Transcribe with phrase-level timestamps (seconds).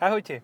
[0.00, 0.40] Ahojte.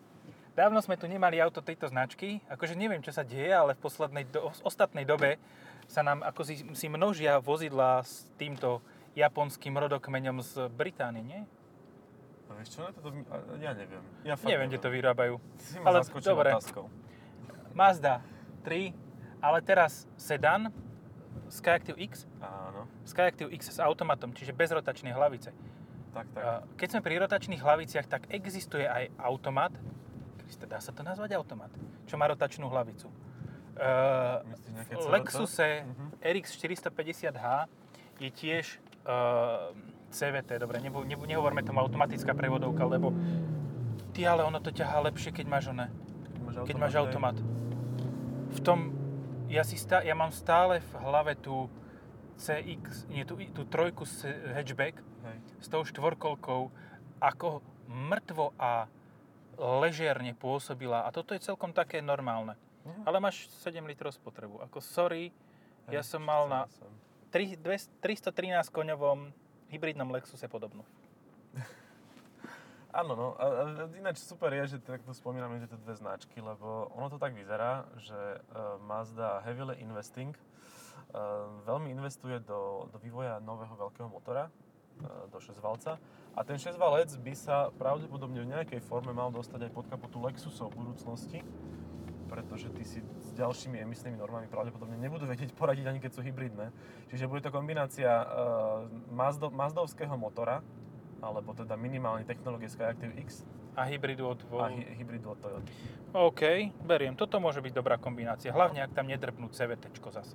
[0.58, 2.42] Dávno sme tu nemali auto tejto značky.
[2.50, 5.40] Akože neviem, čo sa deje, ale v poslednej do, v ostatnej dobe
[5.86, 8.82] sa nám ako si, si množia vozidla s týmto
[9.16, 11.40] japonským rodokmeňom z Británie, nie?
[12.50, 13.14] A vieš čo, na toto,
[13.62, 14.02] ja neviem.
[14.26, 15.34] Ja fakt neviem, kde to vyrábajú.
[15.58, 16.50] Si ale ma zaskočil dobre.
[16.50, 16.84] otázkou.
[17.70, 18.22] Mazda
[18.66, 18.90] 3,
[19.38, 20.74] ale teraz sedan
[21.50, 22.26] Skyactiv X.
[22.38, 25.50] Áno, Skyactiv X s automatom, čiže bez rotačnej hlavice.
[26.10, 26.44] Tak, tak.
[26.76, 29.72] Keď sme pri rotačných hlaviciach, tak existuje aj automat.
[30.42, 31.70] Kriste, dá sa to nazvať automat?
[32.10, 33.06] Čo má rotačnú hlavicu.
[33.80, 34.42] Uh,
[34.76, 35.08] Myslíš v?
[35.08, 36.06] Lexuse Mhm.
[36.20, 37.46] RX 450H
[38.20, 38.64] je tiež
[39.08, 39.72] uh,
[40.10, 43.14] CVT, dobre, nebo, nebo, nehovorme tomu automatická prevodovka, lebo
[44.12, 45.86] ty, ale ono to ťahá lepšie, keď máš one,
[46.66, 47.00] keď máš hej?
[47.06, 47.38] automat.
[48.50, 48.92] V tom,
[49.46, 51.70] ja, si stá, ja mám stále v hlave tú
[52.36, 54.02] CX, nie, tú, tú trojku
[54.50, 55.36] hatchback, Hej.
[55.60, 56.72] s tou štvorkolkou,
[57.20, 57.60] ako
[57.90, 58.88] mŕtvo a
[59.60, 61.04] ležerne pôsobila.
[61.04, 62.56] A toto je celkom také normálne.
[62.84, 63.04] Mhm.
[63.04, 64.64] Ale máš 7 litrov spotrebu.
[64.64, 65.28] Ako sorry,
[65.92, 67.10] ja Hej, som mal na 48.
[67.30, 69.30] 3, 313 koňovom
[69.70, 70.82] hybridnom Lexuse podobnú.
[72.90, 73.28] Áno, no.
[73.38, 77.38] A, a ináč super je, že takto spomíname tieto dve značky, lebo ono to tak
[77.38, 78.18] vyzerá, že
[78.50, 84.50] uh, Mazda heavily investing uh, veľmi investuje do, do vývoja nového veľkého motora,
[85.32, 85.96] do 6 valca.
[86.36, 90.22] A ten 6 valec by sa pravdepodobne v nejakej forme mal dostať aj pod kapotu
[90.22, 91.38] Lexusov v budúcnosti,
[92.30, 96.70] pretože ty si s ďalšími emisnými normami pravdepodobne nebudú vedieť poradiť ani keď sú hybridné.
[97.10, 98.26] Čiže bude to kombinácia uh,
[99.10, 100.62] Mazdo, Mazdovského motora,
[101.20, 103.44] alebo teda minimálne technológie Skyactiv X
[103.76, 105.70] A hybridu od a hy, hybridu od Toyota.
[106.10, 106.42] OK,
[106.82, 107.14] beriem.
[107.14, 108.50] Toto môže byť dobrá kombinácia.
[108.50, 110.34] Hlavne, ak tam nedrpnú CVT zas.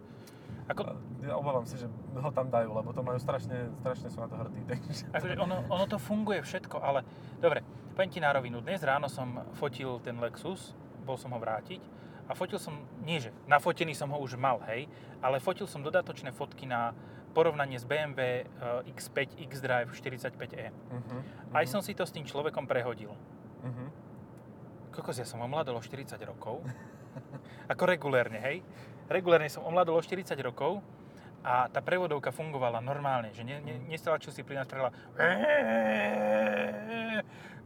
[0.66, 0.82] Ako,
[1.22, 1.86] Ja obávam sa, že
[2.18, 4.62] ho tam dajú, lebo to majú strašne, strašne sú na to hrdí.
[4.72, 5.06] Takže...
[5.14, 7.06] akože ono, ono to funguje všetko, ale
[7.38, 7.62] dobre,
[7.94, 8.66] poviem ti na rovinu.
[8.66, 10.74] Dnes ráno som fotil ten Lexus,
[11.06, 11.82] bol som ho vrátiť
[12.26, 12.74] a fotil som,
[13.06, 14.90] nie že, nafotený som ho už mal, hej,
[15.22, 16.98] ale fotil som dodatočné fotky na
[17.36, 20.72] porovnanie s BMW eh, X5 X-Drive 45e.
[20.72, 21.22] Uh-huh,
[21.52, 23.12] Aj som si to s tým človekom prehodil.
[23.12, 23.90] Uh-huh.
[24.96, 26.64] Kokos, ja som omladol o 40 rokov.
[27.72, 28.64] Ako regulérne, hej?
[29.06, 30.82] Regulérne som omladol o 40 rokov
[31.46, 34.66] a tá prevodovka fungovala normálne, že ne, ne, nestalačil si pri nás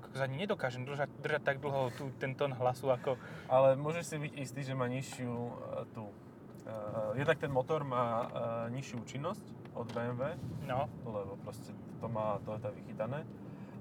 [0.03, 3.15] Kokos, ani nedokážem držať, držať tak dlho tú, ten tón hlasu ako...
[3.47, 6.11] Ale môžeš si byť istý, že má nižšiu uh, tú...
[6.67, 8.29] Uh, jednak ten motor má uh,
[8.73, 9.45] nižšiu účinnosť
[9.79, 10.35] od BMW,
[10.67, 11.71] No, lebo proste
[12.03, 13.23] to má Toyota vychytané.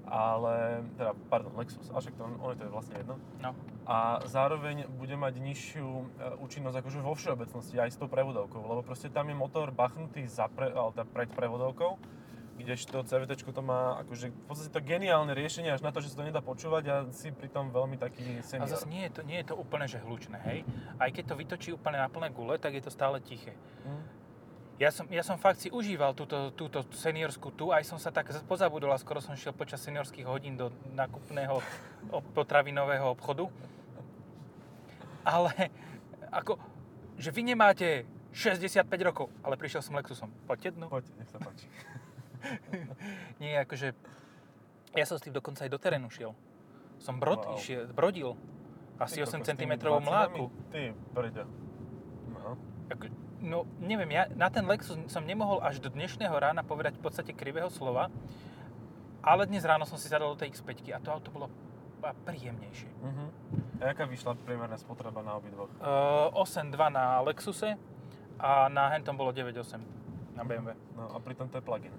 [0.07, 3.15] Ale, teda, pardon, Lexus, ale však to, ono to je vlastne jedno.
[3.43, 3.51] no.
[3.85, 6.05] a zároveň bude mať nižšiu e,
[6.41, 10.49] účinnosť akože vo všeobecnosti aj s tou prevodovkou, lebo proste tam je motor bachnutý za
[10.49, 11.97] pre, ale teda pred prevodovkou,
[12.59, 16.21] kdežto CVT to má akože v podstate to geniálne riešenie až na to, že sa
[16.21, 18.67] to nedá počúvať a si pritom veľmi taký A senior.
[18.67, 20.67] zase nie je, to, nie je to úplne že hlučné, hej?
[20.99, 23.55] Aj keď to vytočí úplne na plné gule, tak je to stále tiché.
[23.87, 24.18] Hm.
[24.79, 28.31] Ja som, ja som fakt si užíval túto, túto seniorskú tu, aj som sa tak
[28.47, 31.59] pozabudol a skoro som šiel počas seniorských hodín do nakupného
[32.07, 33.51] o- potravinového obchodu.
[35.21, 35.51] Ale
[36.31, 36.55] ako,
[37.19, 40.31] že vy nemáte 65 rokov, ale prišiel som Lexusom.
[40.47, 40.87] Poďte dnu.
[40.87, 41.67] Poď, nech sa páči.
[43.43, 43.91] Nie, akože,
[44.95, 46.31] ja som s tým dokonca aj do terénu šiel.
[46.97, 47.59] Som brod, Wow.
[47.59, 48.39] išiel, brodil.
[48.95, 50.07] Asi Ty 8 kokos, s tými cm 20-ami?
[50.07, 50.43] mláku.
[50.71, 50.81] Ty,
[51.11, 51.43] brďo.
[52.33, 52.51] No.
[52.89, 53.05] Ako,
[53.41, 57.31] no, neviem, ja na ten Lexus som nemohol až do dnešného rána povedať v podstate
[57.31, 58.11] krivého slova,
[59.23, 61.47] ale dnes ráno som si zadal do tej X5 a to auto bolo
[61.99, 62.91] príjemnejšie.
[63.03, 63.27] Uh-huh.
[63.83, 65.71] A jaká vyšla priemerná spotreba na obidvoch?
[65.83, 67.75] Uh, 8.2 na Lexuse
[68.39, 69.75] a na Hentom bolo 9.8
[70.39, 70.71] na BMW.
[70.95, 71.91] No a pritom to je plug-in.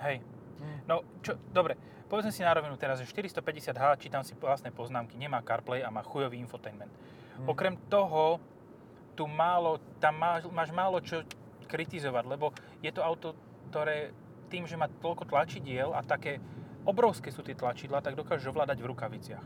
[0.00, 0.24] Hej.
[0.62, 0.78] Hm.
[0.88, 1.76] No, čo, dobre,
[2.08, 6.00] povedzme si na rovinu teraz, že 450H, čítam si vlastné poznámky, nemá CarPlay a má
[6.00, 6.92] chujový infotainment.
[7.36, 7.46] Hm.
[7.52, 8.40] Okrem toho,
[9.12, 11.22] tu málo, tam máš, máš málo čo
[11.68, 13.36] kritizovať, lebo je to auto,
[13.72, 14.12] ktoré
[14.52, 16.36] tým, že má toľko tlačidiel a také
[16.84, 19.44] obrovské sú tie tlačidla, tak dokážeš ovládať v rukaviciach.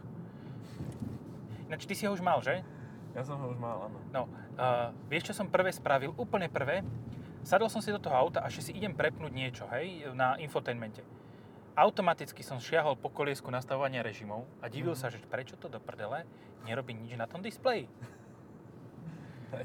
[1.66, 2.62] Ináč ty si ho už mal, že?
[3.14, 3.98] Ja som ho už mal, áno.
[4.12, 4.22] No,
[4.58, 6.14] uh, vieš, čo som prvé spravil?
[6.14, 6.82] Úplne prvé.
[7.46, 11.02] Sadol som si do toho auta a že si idem prepnúť niečo, hej, na infotainmente.
[11.76, 15.00] Automaticky som šiahol po koliesku nastavovania režimov a divil Mhm.
[15.00, 16.26] sa, že prečo to do prdele
[16.66, 17.86] nerobí nič na tom displeji.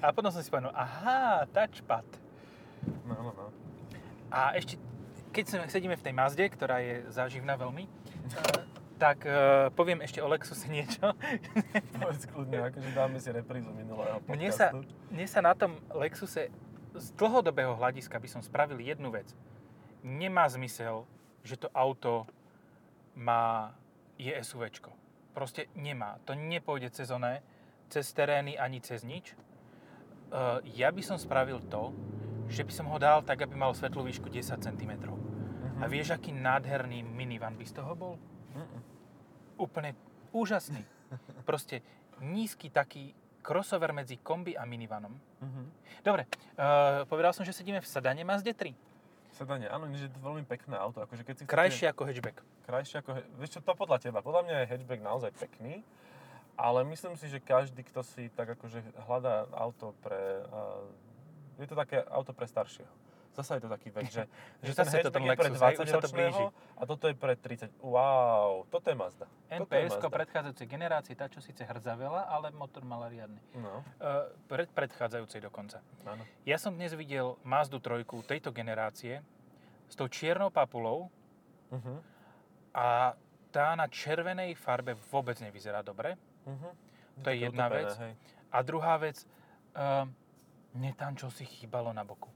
[0.01, 2.06] A potom som si povedal, aha, touchpad.
[3.06, 3.45] No, no, no.
[4.31, 4.78] A ešte,
[5.33, 8.63] keď sedíme v tej Mazde, ktorá je záživná veľmi, eh,
[9.01, 11.13] tak eh, poviem ešte o Lexuse niečo.
[12.01, 14.38] Povedz kľudne, akože dáme si reprízu minulého podcastu.
[14.38, 14.68] Mne sa,
[15.10, 16.54] mne sa na tom Lexuse
[16.95, 19.31] z dlhodobého hľadiska by som spravil jednu vec.
[20.06, 21.07] Nemá zmysel,
[21.42, 22.30] že to auto
[23.18, 23.74] má
[24.22, 24.94] je SUVčko.
[25.34, 26.19] proste nemá.
[26.27, 27.42] To nepôjde cez oné,
[27.88, 29.34] cez terény ani cez nič.
[30.31, 31.92] Uh, ja by som spravil to,
[32.48, 34.92] že by som ho dal tak, aby mal svetlú výšku 10 cm.
[35.04, 35.83] Mhm.
[35.83, 38.13] A vieš, aký nádherný minivan by z toho bol?
[38.56, 38.81] Mm-mm.
[39.60, 39.92] Úplne
[40.31, 40.83] úžasný.
[41.44, 41.83] Proste
[42.24, 43.12] nízky taký
[43.42, 45.12] crossover medzi kombi a minivanom.
[45.44, 45.62] Mhm.
[46.00, 46.24] Dobre,
[46.56, 48.72] uh, povedal som, že sedíme v sedane Mazde 3.
[49.31, 51.00] Sedanie, áno, je to veľmi pekné auto.
[51.00, 52.44] Akože keď si chcete- Krajšie ako hatchback.
[52.68, 53.10] Krajšie ako...
[53.39, 54.19] Vieš čo, to podľa teba.
[54.19, 55.84] Podľa mňa je hatchback naozaj pekný.
[56.57, 60.44] Ale myslím si, že každý, kto si tak akože hľadá auto pre...
[60.48, 60.86] Uh,
[61.57, 62.89] je to také auto pre staršieho.
[63.31, 64.27] Zasa je to taký vek, že,
[64.68, 66.51] Že ten zase je to ten hatchback je pre Lexus, hej, už sa to 20
[66.51, 67.71] a toto je pre 30.
[67.80, 69.25] Wow, toto je Mazda.
[69.48, 73.39] NPS predchádzajúcej generácie, tá, čo síce hrdzavela, ale motor mala riadny.
[73.56, 75.80] No, Uh, pred predchádzajúcej dokonca.
[76.03, 76.27] áno.
[76.44, 79.24] Ja som dnes videl Mazdu 3 tejto generácie
[79.88, 81.07] s tou čiernou papulou
[81.71, 82.03] Uh-huh.
[82.75, 83.15] a
[83.48, 86.19] tá na červenej farbe vôbec nevyzerá dobre.
[86.48, 86.72] Uh-huh.
[87.22, 87.92] To je jedna vec.
[87.98, 88.14] Hej.
[88.52, 89.22] A druhá vec,
[89.78, 90.08] uh,
[90.74, 92.30] mne tam čo si chýbalo na boku.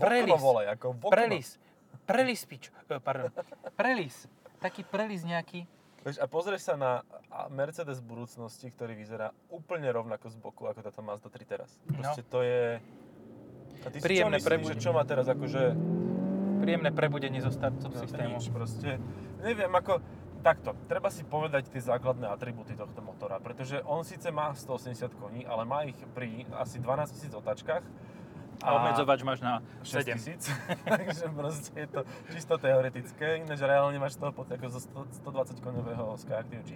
[0.00, 1.60] Prelis, vole, ako prelis,
[2.08, 3.28] prelis, pič, uh, pardon,
[3.76, 4.24] prelis,
[4.58, 5.68] taký prelis nejaký,
[6.04, 7.00] Vieš, a pozrieš sa na
[7.48, 11.80] Mercedes budúcnosti, ktorý vyzerá úplne rovnako z boku, ako táto Mazda 3 teraz.
[11.80, 12.76] Proste to je...
[13.80, 15.72] A ty Príjemné si čo myslíš, čo má teraz akože...
[16.60, 18.36] príjemné prebudenie zo startup No, systému.
[18.36, 19.00] nič, proste.
[19.40, 20.04] Neviem, ako...
[20.44, 25.48] Takto, treba si povedať tie základné atribúty tohto motora, pretože on síce má 180 koní,
[25.48, 27.80] ale má ich pri asi 12 000 otáčkach.
[28.60, 30.20] A obmedzovač máš na 7.
[30.20, 30.52] 6000,
[31.00, 35.64] takže proste je to čisto teoretické, ináč reálne máš toho pod ako zo 100, 120
[35.64, 36.70] koňového Skyactiv G.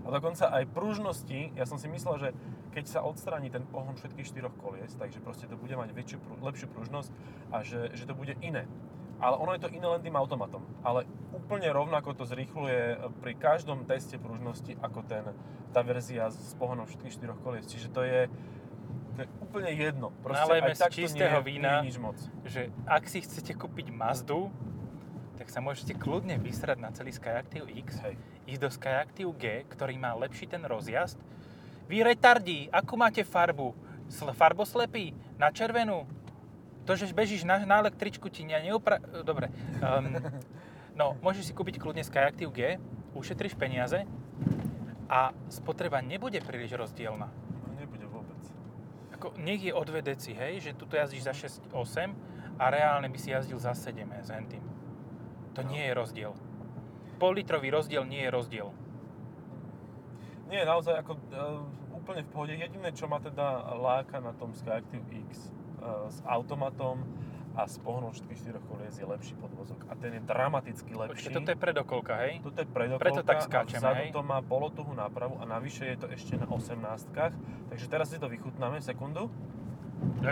[0.00, 2.28] A dokonca aj pružnosti, ja som si myslel, že
[2.72, 6.72] keď sa odstráni ten pohon všetkých štyroch kolies, takže proste to bude mať väčšiu, lepšiu
[6.72, 7.12] pružnosť
[7.52, 8.64] a že, že to bude iné.
[9.20, 10.64] Ale ono je to iné len tým automatom.
[10.80, 15.24] Ale úplne rovnako to zrýchluje pri každom teste pružnosti ako ten,
[15.70, 17.66] tá verzia s pohonom všetkých štyroch kolies.
[17.66, 18.26] Čiže to je,
[19.16, 20.10] to je úplne jedno.
[20.22, 21.70] Proste Nalejme aj z tak to čistého nie, vína.
[21.80, 22.18] nie je nič moc.
[22.46, 24.50] že ak si chcete kúpiť Mazdu,
[25.40, 28.14] tak sa môžete kľudne vysrať na celý Skyactiv X, Hej.
[28.44, 31.16] ísť do Skyactiv G, ktorý má lepší ten rozjazd.
[31.88, 33.72] Vy retardí, akú máte farbu?
[34.12, 35.16] Sl- farboslepý?
[35.40, 36.04] Na červenú?
[36.84, 39.00] To, že bežíš na, na električku, ti ne, neupra...
[39.24, 39.48] Dobre.
[39.80, 40.12] Um,
[41.00, 42.76] no, môžeš si kúpiť kľudne Skyactiv G,
[43.16, 44.04] ušetríš peniaze
[45.08, 47.32] a spotreba nebude príliš rozdielna.
[47.32, 48.36] No, nebude vôbec.
[49.16, 51.32] Ako, nech je o deci, hej, že tuto jazdíš za
[51.72, 54.62] 6-8 a reálne by si jazdil za 7 s hentým.
[55.56, 56.32] To nie je rozdiel.
[57.16, 58.68] Pol litrový rozdiel nie je rozdiel.
[60.52, 61.62] Nie, naozaj ako uh,
[61.96, 62.54] úplne v pohode.
[62.54, 65.00] Jediné, čo ma teda láka na tom Skyactiv
[65.30, 65.48] X
[65.80, 67.02] uh, s automatom
[67.58, 69.82] a pohonom všetkých štyroch kolies je lepší podvozok.
[69.90, 71.30] A ten je dramaticky lepší.
[71.30, 72.38] Počkej, toto je predokolka, hej?
[72.40, 74.10] Toto je predokolka Preto tak a skáčeme, vzadu hej?
[74.14, 76.78] to má polotuhú nápravu a navyše je to ešte na 18
[77.70, 79.30] Takže teraz si to vychutnáme, sekundu.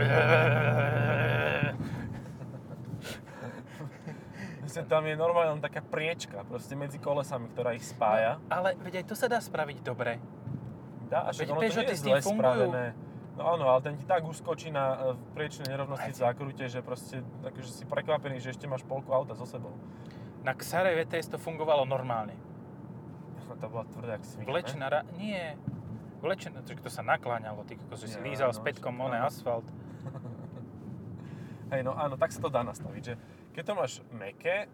[4.69, 8.37] Myslím, tam je normálne taká priečka proste medzi kolesami, ktorá ich spája.
[8.53, 10.21] Ale veď aj to sa dá spraviť dobre.
[11.09, 12.69] Dá, a však Veď ono to nie je zle fungujú.
[12.69, 12.85] spravené.
[13.38, 17.23] No áno, ale ten ti tak uskočí na e, priečnej nerovnosti v zákrute, že proste
[17.46, 19.79] akože si prekvapený, že ešte máš polku auta so sebou.
[20.43, 22.35] Na Xare VTS to fungovalo normálne.
[23.58, 24.50] To bola tvrdá jak svinia?
[24.50, 25.00] Vlečná ra...
[25.19, 25.55] Nie.
[26.18, 29.07] Vlečná, to, to sa nakláňalo, ty kokos, že si Ja, lízal no, s päťkom však
[29.07, 29.66] oné asfalt.
[31.75, 33.14] Hej, no áno, tak sa to dá nastaviť, že
[33.54, 34.66] keď to máš meké,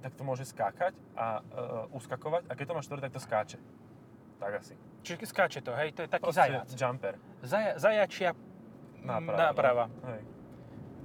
[0.00, 3.58] tak to môže skákať a uh, uskakovať a keď to máš tvrdé, tak to skáče.
[4.40, 4.76] Tak asi.
[5.06, 6.66] Čiže skáče to, hej, to je taký Proste zajac.
[6.68, 7.14] jumper.
[7.40, 8.30] Zaja, zajačia
[9.00, 9.38] Náprava.
[9.40, 9.84] náprava.
[9.86, 10.08] No.
[10.10, 10.22] Hej.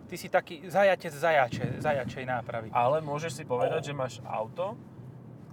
[0.04, 2.68] Ty si taký zajatec zajače, zajačej nápravy.
[2.74, 4.76] Ale môžeš si povedať, že máš auto,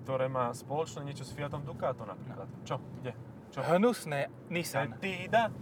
[0.03, 2.49] ktoré má spoločné niečo s Fiatom Ducato napríklad.
[2.65, 2.81] Čo?
[2.99, 3.13] Kde?
[3.49, 3.61] Čo?
[3.63, 4.89] Hnusné To je Nissan.
[4.99, 5.53] Tída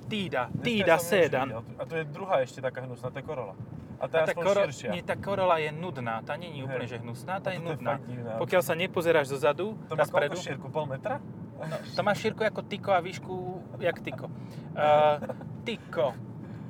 [0.97, 1.49] som nič Sedan.
[1.76, 3.55] A to je druhá ešte taká hnusná, to je Corolla.
[3.97, 4.90] A tá A je tá, koro, širšia.
[4.93, 6.93] nie, tá Corolla je nudná, tá nie je úplne Hej.
[6.93, 7.97] že hnusná, tá je je nudná.
[7.99, 8.37] divné.
[8.37, 10.66] Pokiaľ sa nepozeráš zozadu, To tá má koľko spredu, šírku?
[10.69, 11.16] Pol metra?
[11.65, 13.35] No, to má šírku ako tyko a výšku
[13.81, 14.29] jak tyko.
[14.77, 15.17] Uh,
[15.65, 16.13] tyko,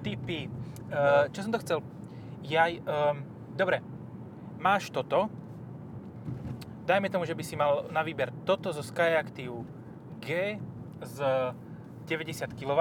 [0.07, 0.47] typy.
[0.87, 1.79] Uh, čo som to chcel?
[2.47, 3.27] Jaj, um,
[3.59, 3.83] dobre,
[4.63, 5.27] máš toto,
[6.87, 9.67] dajme tomu, že by si mal na výber toto zo Skyactiv
[10.23, 10.59] G
[11.03, 11.17] s
[12.07, 12.81] 90 kW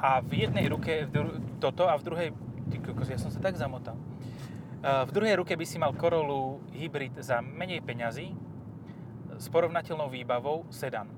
[0.00, 2.28] a v jednej ruke dru- toto a v druhej,
[2.68, 3.96] ty kokos, ja som sa tak zamotal.
[4.80, 8.49] Uh, v druhej ruke by si mal Corollu hybrid za menej peňazí
[9.40, 11.08] s porovnateľnou výbavou sedan.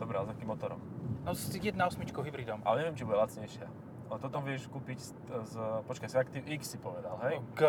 [0.00, 0.80] Dobre, ale s akým motorom?
[1.28, 1.76] No s 1.8
[2.24, 2.64] hybridom.
[2.64, 3.68] Ale neviem, či bude lacnejšia.
[4.08, 5.10] A toto vieš kúpiť z,
[5.48, 7.40] z počkaj, z Active X si povedal, hej?
[7.56, 7.62] G.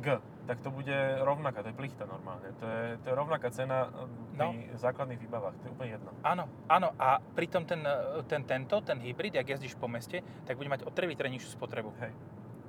[0.00, 0.06] G.
[0.48, 2.50] Tak to bude rovnaká, to je plichta normálne.
[2.58, 6.10] To je, to je rovnaká cena e, pri základných výbavách, to je úplne jedno.
[6.24, 6.94] Áno, áno.
[6.96, 10.86] A pritom ten, e, ten, tento, ten hybrid, ak jazdíš po meste, tak bude mať
[10.86, 11.92] o 3 litre nižšiu spotrebu.
[12.00, 12.16] Hej.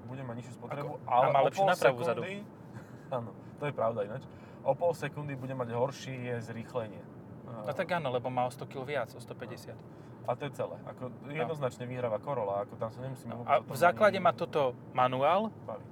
[0.05, 2.35] Bude mať nižšiu spotrebu, Ako- ale a má lepšiu nápravu sekundy,
[3.15, 4.23] áno, to je pravda ináč,
[4.61, 7.01] o pol sekundy bude mať horšie zrýchlenie.
[7.45, 9.75] No tak áno, lebo má o 100 kg viac, o 150.
[10.21, 10.77] A to je celé.
[10.85, 15.49] Ako jednoznačne vyhráva Corolla, ako tam sa nemusíme No, a v základe má toto manuál,
[15.65, 15.87] baviť.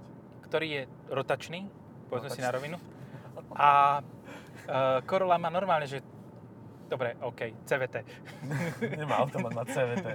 [0.45, 1.65] ktorý je rotačný,
[2.07, 2.77] povedzme si na rovinu.
[3.57, 6.01] A uh, Corolla má normálne, že
[6.89, 8.01] Dobre, OK, CVT.
[8.97, 10.07] Nemá automat na CVT.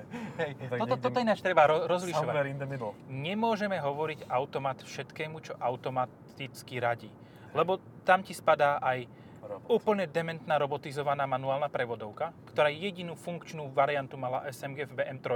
[0.42, 2.26] Hej, No toto, niekde toto ináč treba ro- rozlišovať.
[2.26, 2.99] Somewhere in the middle.
[3.06, 7.14] Nemôžeme hovoriť automat všetkému, čo automaticky radí.
[7.54, 9.06] Lebo tam ti spadá aj
[9.44, 9.68] Robot.
[9.70, 15.30] úplne dementná robotizovaná manuálna prevodovka, ktorá jedinú funkčnú variantu mala SMG v BM3,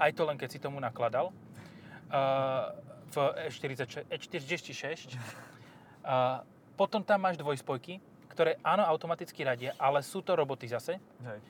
[0.00, 1.30] aj to len keď si tomu nakladal.
[2.12, 2.72] Uh,
[3.12, 3.16] v
[3.52, 5.16] E46, E46.
[6.02, 6.40] Uh,
[6.76, 8.00] potom tam máš dvojspojky,
[8.32, 10.96] ktoré áno, automaticky radia, ale sú to roboty zase.
[11.20, 11.40] Hej.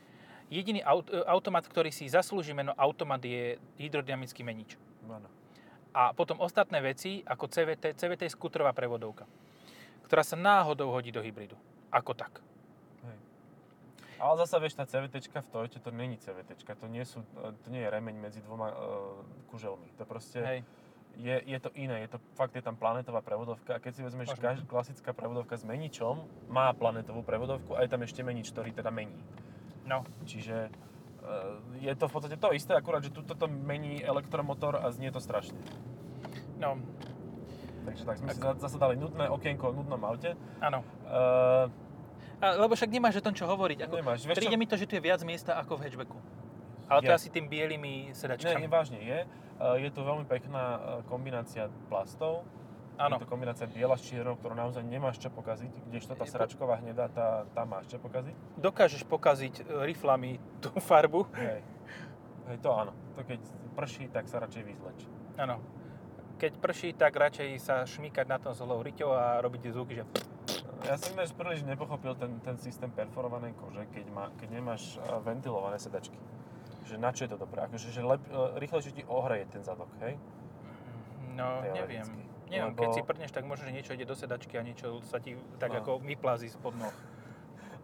[0.53, 4.77] Jediný aut- e, automat, ktorý si zaslúži meno automat, je hydrodynamický menič.
[5.09, 5.25] Áno.
[5.97, 9.25] A potom ostatné veci, ako CVT, CVT je skútrová prevodovka,
[10.13, 11.57] ktorá sa náhodou hodí do hybridu.
[11.89, 12.45] Ako tak.
[13.01, 13.17] Hej.
[14.21, 17.73] Ale zasa vieš, tá CVT v Toyote to není CVT, to, nie sú, e, to
[17.73, 18.77] nie je remeň medzi dvoma uh,
[19.49, 19.89] kuželmi.
[19.97, 20.59] To proste Hej.
[21.17, 24.37] je, je to iné, je to, fakt je tam planetová prevodovka a keď si vezmeš,
[24.37, 24.45] Môžeme.
[24.45, 28.93] kaž, klasická prevodovka s meničom má planetovú prevodovku a je tam ešte menič, ktorý teda
[28.93, 29.17] mení.
[29.89, 30.69] No, Čiže
[31.25, 35.09] uh, je to v podstate to isté, akurát, že tuto to mení elektromotor a znie
[35.09, 35.57] to strašne.
[36.61, 36.77] no,
[37.83, 40.35] Takže tak sme si za- zase dali nudné okienko o nudnom aute.
[40.59, 40.81] áno.
[41.05, 41.67] Uh,
[42.39, 43.87] A, lebo však nemáš o tom čo hovoriť.
[43.87, 44.41] Ako, Nemáš, vieš čo?
[44.41, 46.19] príde mi to, že tu je viac miesta ako v hatchbacku.
[46.87, 47.19] Ale to je Je.
[47.23, 48.67] asi tým bielými nie, sedačkami.
[48.67, 49.19] vážne je.
[49.57, 52.43] Uh, je tu veľmi pekná uh, kombinácia plastov.
[52.95, 53.17] Áno.
[53.17, 56.77] Je to kombinácia biela s čiernou, ktorú naozaj nemáš čo pokaziť, kdežto tá to- sračková
[56.77, 58.35] hnedá, tá, tá máš čo pokaziť.
[58.59, 61.25] Dokážeš pokaziť riflami tú farbu.
[61.33, 61.63] Hej.
[62.45, 62.91] Hej, to áno.
[63.15, 63.39] To keď
[63.73, 64.99] prší, tak sa radšej vyzleč.
[65.37, 65.63] Áno.
[66.43, 70.05] Keď prší, tak radšej sa šmýkať na tom s holou riťou a robiť zvuky, že...
[70.83, 75.23] Ja som ináč príliš nepochopil ten, ten systém perforovanej kože, keď, má, keď nemáš uh,
[75.23, 76.19] ventilované sedačky.
[76.91, 77.63] Že na čo je to dobré?
[77.63, 80.19] Akože, že lep, uh, rýchlejšie ti ohreje ten zadok, hej?
[81.39, 82.11] No, neviem.
[82.51, 85.23] Neviem, Lebo- keď si prneš, tak možno, že niečo ide do sedačky a niečo sa
[85.23, 85.79] ti tak No.
[85.79, 86.91] ako vyplazí spod noh.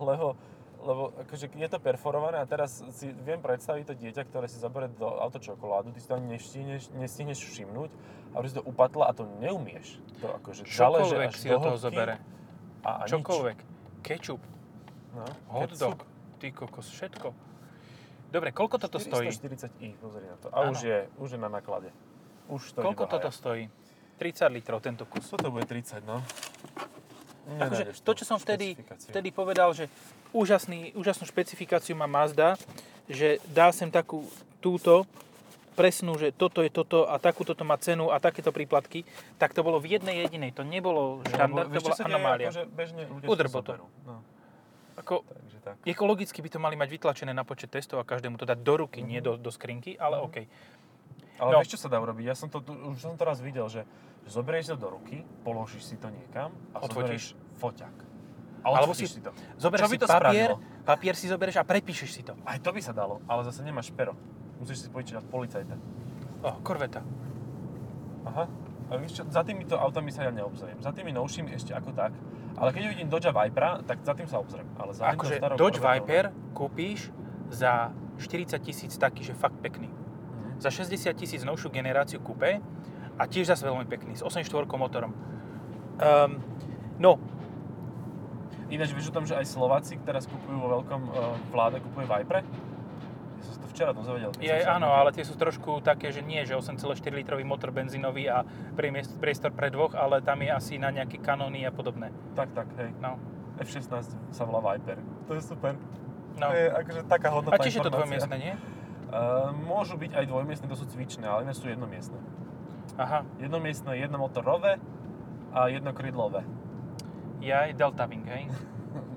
[0.03, 0.35] Lebo,
[0.83, 4.91] lebo akože je to perforované a teraz si viem predstaviť to dieťa, ktoré si zoberie
[4.99, 9.09] do auto čokoládu, ty si to ani nestihneš, nestihneš všimnúť a už si to upatla
[9.09, 10.01] a to neumieš.
[10.21, 12.19] To akože až si do toho zobere.
[12.83, 13.59] A, a Čokoľvek.
[14.09, 14.27] Nič.
[15.13, 16.05] No, hot dog,
[16.39, 17.35] ty kokos, všetko.
[18.29, 19.33] Dobre, koľko toto stojí?
[19.33, 20.53] 440i, pozri na to.
[20.53, 20.77] A Áno.
[20.77, 21.89] už je, už je na náklade.
[22.49, 23.73] Už to Koľko toto stojí?
[24.21, 25.25] 30 litrov tento kus.
[25.33, 26.21] Toto bude 30, no.
[27.49, 28.77] Akože to, čo som vtedy,
[29.09, 29.89] vtedy povedal, že
[30.37, 32.61] úžasný, úžasnú špecifikáciu má Mazda,
[33.09, 34.29] že dá sem takú
[34.61, 35.09] túto
[35.79, 39.07] presnú, že toto je toto a takúto to má cenu a takéto príplatky,
[39.37, 40.51] tak to bolo v jednej jedinej.
[40.53, 42.11] To nebolo štandard, to vieš, čo bola sa deje?
[42.11, 42.49] anomália.
[42.49, 43.73] Akože bežne ľudia Udr si to.
[44.03, 44.15] No,
[44.97, 45.75] Ako, takže tak.
[45.87, 48.99] ekologicky by to mali mať vytlačené na počet testov a každému to dať do ruky,
[49.01, 50.37] nie do, do skrinky, ale OK.
[51.39, 51.63] Ale No.
[51.63, 52.25] vieš, čo sa dá urobiť?
[52.25, 53.87] Ja som to, už som to raz videl, že,
[54.21, 56.91] že zoberieš to do ruky, položíš si to niekam a Odfotíš.
[56.91, 57.95] zoberieš foťak.
[58.59, 59.31] A Alebo si- si to.
[59.55, 60.83] Zoberieš Čo si to papier, spravilo?
[60.83, 62.35] papier si zoberieš a prepíšeš si to.
[62.43, 64.19] Aj to by sa dalo, ale zase nemáš pero.
[64.59, 65.75] Musíš si požičať od policajta.
[66.43, 67.03] Oh, korveta.
[68.27, 68.45] Aha.
[68.89, 70.81] A vieš čo, za týmito autami sa ja neobzriem.
[70.81, 72.17] Za tými novšími ešte ako tak.
[72.59, 74.67] Ale keď uvidím Dodge Vipera, tak za tým sa obzriem.
[74.81, 76.25] Ale za Akože Dodge Corvettou Viper
[76.57, 77.13] kúpíš
[77.53, 79.87] za 40 tisíc taký, že fakt pekný.
[79.87, 80.59] Mhm.
[80.59, 82.59] Za 60 tisíc novšiu generáciu kúpe
[83.19, 85.11] a tiež zase veľmi pekný, s 8.4 motorom.
[85.99, 86.39] Um,
[87.03, 87.19] no,
[88.69, 92.45] Ináč vieš o tom, že aj Slováci teraz kupujú vo veľkom uh, vláde, kupuje Vipre?
[92.45, 94.35] Ja som sa to včera dozvedel.
[94.43, 98.43] je, áno, ale tie sú trošku také, že nie, že 8,4 litrový motor benzínový a
[99.23, 102.11] priestor pre dvoch, ale tam je asi na nejaké kanóny a podobné.
[102.35, 102.91] Tak, tak, hej.
[102.99, 103.23] No,
[103.63, 104.99] F16 sa volá Viper.
[105.31, 105.79] To je super.
[106.43, 106.51] no.
[106.51, 108.59] To je akože taká hodnotná A tiež je to dvojmiestne, nie?
[109.15, 112.19] Uh, môžu byť aj dvojmiestne, to sú cvičné, ale iné sú jednomiestne.
[112.99, 114.83] Aha, Jednomiestne, jednomotorové
[115.55, 116.43] a jednokrydlové.
[117.39, 118.51] ja aj Delta Wing, hej?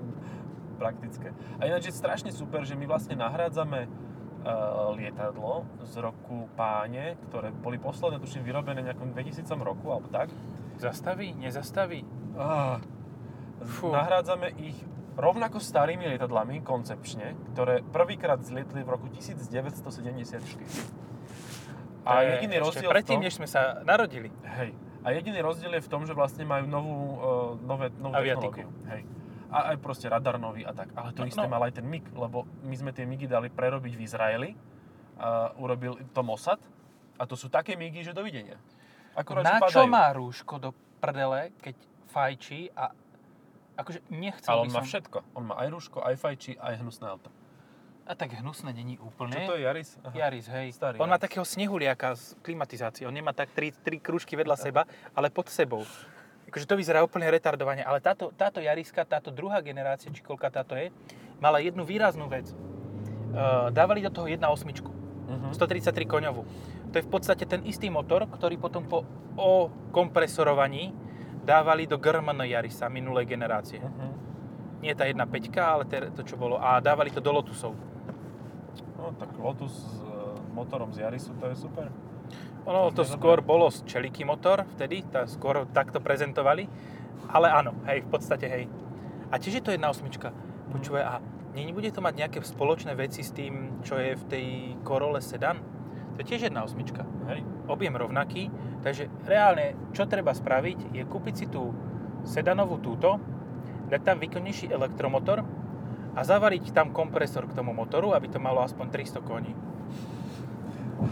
[0.81, 1.33] Praktické.
[1.57, 3.89] A ináč je strašne super, že my vlastne nahrádzame
[4.91, 10.29] lietadlo z roku páne, ktoré boli posledné, tuším, vyrobené v nejakom 2000 roku, alebo tak.
[10.77, 11.37] Zastaví?
[11.37, 12.01] Nezastaví?
[12.33, 12.81] Ah,
[13.61, 13.93] Fú.
[13.93, 14.73] nahrádzame ich
[15.13, 20.41] rovnako starými lietadlami, koncepčne, ktoré prvýkrát zlietli v roku 1974.
[22.01, 24.33] To A je jediný rozdiel v predtým, tom- než sme sa narodili.
[24.41, 24.73] Hej.
[25.01, 27.17] A jediný rozdiel je v tom, že vlastne majú novú, uh,
[27.61, 28.53] nové, novú Aviatiku.
[28.53, 28.69] technológiu.
[28.89, 29.01] Hej.
[29.51, 30.95] A aj proste radar nový a tak.
[30.95, 31.51] Ale to No, isté no.
[31.51, 34.49] mal aj ten MIG, lebo my sme tie MIGy dali prerobiť v Izraeli.
[35.19, 36.57] A urobil to Mossad.
[37.19, 38.57] A to sú také MIGy, že dovidenia.
[39.13, 41.75] Akurát, Na čo má rúško do prdele, keď
[42.07, 42.95] fajčí a
[43.75, 44.89] akože nechcel Ale on by má som...
[44.89, 45.17] všetko.
[45.35, 47.29] On má aj rúško, aj fajči, aj hnusné auto.
[48.07, 49.35] A tak hnusné není úplne.
[49.45, 49.89] Čo to je Yaris?
[50.01, 50.15] Aha.
[50.15, 50.67] Yaris, hej.
[50.73, 51.23] Starý on má Yaris.
[51.29, 53.05] takého snehuliaka z klimatizácie.
[53.05, 55.85] On nemá tak tri, tri krúžky vedľa seba, ale pod sebou.
[56.51, 57.79] Akože to vyzerá úplne retardovane.
[57.79, 60.91] Ale táto, táto Jariska, táto druhá generácia, či koľka táto je,
[61.39, 62.51] mala jednu výraznú vec.
[63.31, 64.91] Uh, dávali do toho 1.8,
[65.31, 65.55] Mhm.
[65.55, 66.43] 133 koňovú.
[66.91, 69.07] To je v podstate ten istý motor, ktorý potom po
[69.39, 70.91] okompresorovaní
[71.41, 73.79] dávali do GRMN Yarisa minulej generácie.
[73.79, 74.11] Mhm.
[74.83, 76.59] Nie tá 1.5, ale to, čo bolo.
[76.59, 77.77] A dávali to do Lotusov.
[78.97, 80.09] No tak Lotus s e,
[80.53, 81.87] motorom z Yarisu, to je super.
[82.65, 83.49] Ono To skôr dobré.
[83.49, 86.69] bolo z čeliky motor vtedy, tá skôr takto prezentovali.
[87.31, 88.65] Ale áno, hej, v podstate hej.
[89.31, 90.35] A tiež je to jedna osmička.
[90.71, 91.13] Počúvaj, a
[91.55, 94.45] nebude to mať nejaké spoločné veci s tým, čo je v tej
[94.83, 95.57] Corolle Sedan?
[96.15, 97.07] To je tiež jedna osmička.
[97.31, 97.41] Hej.
[97.71, 98.51] Objem rovnaký,
[98.83, 101.71] takže reálne, čo treba spraviť, je kúpiť si tú
[102.27, 103.17] sedanovú túto,
[103.87, 105.43] dať tam výkonnejší elektromotor
[106.11, 109.53] a zavariť tam kompresor k tomu motoru, aby to malo aspoň 300 koní.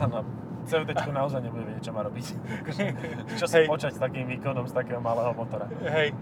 [0.04, 0.49] Áno.
[0.70, 2.26] CVT naozaj nebude vedieť, čo má robiť.
[3.42, 3.66] Čo si Hej.
[3.66, 5.66] počať s takým výkonom z takého malého motora.
[5.82, 6.14] Hej.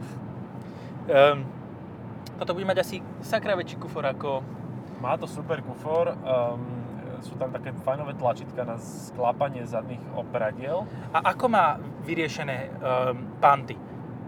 [1.12, 1.44] Um,
[2.40, 4.44] toto bude mať asi sakra väčší kufor ako...
[4.98, 6.88] Má to super kufor, um,
[7.22, 10.90] sú tam také fajnové tlačítka na sklápanie zadných operadiel.
[11.14, 13.78] A ako má vyriešené um, panty?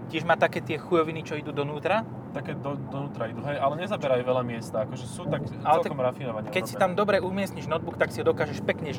[0.10, 2.02] Tiež má také tie chujoviny, čo idú donútra?
[2.34, 6.54] Také do, donútra idú, hej, ale nezaberajú veľa miesta, akože sú tak Ale celkom rafinovane
[6.54, 8.94] Keď si tam dobre umiestniš notebook, tak si ho dokážeš pekne...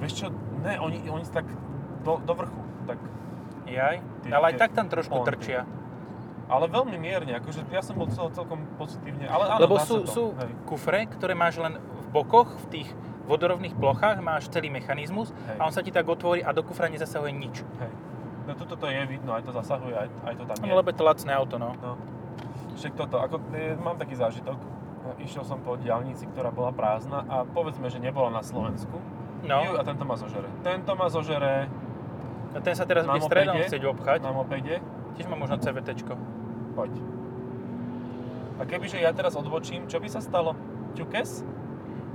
[0.00, 0.26] Vieš čo,
[0.64, 1.44] ne, oni, oni tak
[2.00, 2.98] do, do vrchu, tak,
[3.68, 3.96] Jaj.
[4.24, 5.28] Tie- Ale aj tak tam trošku ponty.
[5.30, 5.62] trčia.
[6.50, 10.10] ale veľmi mierne, akože ja som bol cel, celkom pozitívne, ale áno, Lebo sú, to,
[10.10, 12.88] sú hej, kufre, ktoré máš len v bokoch, v tých
[13.30, 15.56] vodorovných plochách, máš celý mechanizmus Hej.
[15.60, 17.62] a on sa ti tak otvorí a do kufra nezasahuje nič.
[17.78, 17.92] hej.
[18.50, 20.66] No tuto to je vidno, aj to zasahuje, aj, aj to tam je.
[20.66, 21.70] No, lebo je to lacné auto, no.
[21.78, 21.94] No.
[22.74, 24.58] Však toto, ako, e, mám taký zážitok.
[25.14, 28.98] E, Išiel som po diálnici, ktorá bola prázdna a povedzme, že nebola na Slovensku.
[29.40, 30.48] No, Ju, a tento ma zožere.
[30.60, 31.54] Tento ma zožere
[32.50, 34.18] a ten sa teraz bude stredom chcieť obchať.
[34.20, 34.82] na mopede.
[35.14, 36.14] Tiež má možno CVTčko.
[36.74, 36.92] Poď.
[38.56, 40.52] A kebyže ja teraz odbočím, čo by sa stalo?
[40.92, 41.46] Ťukes?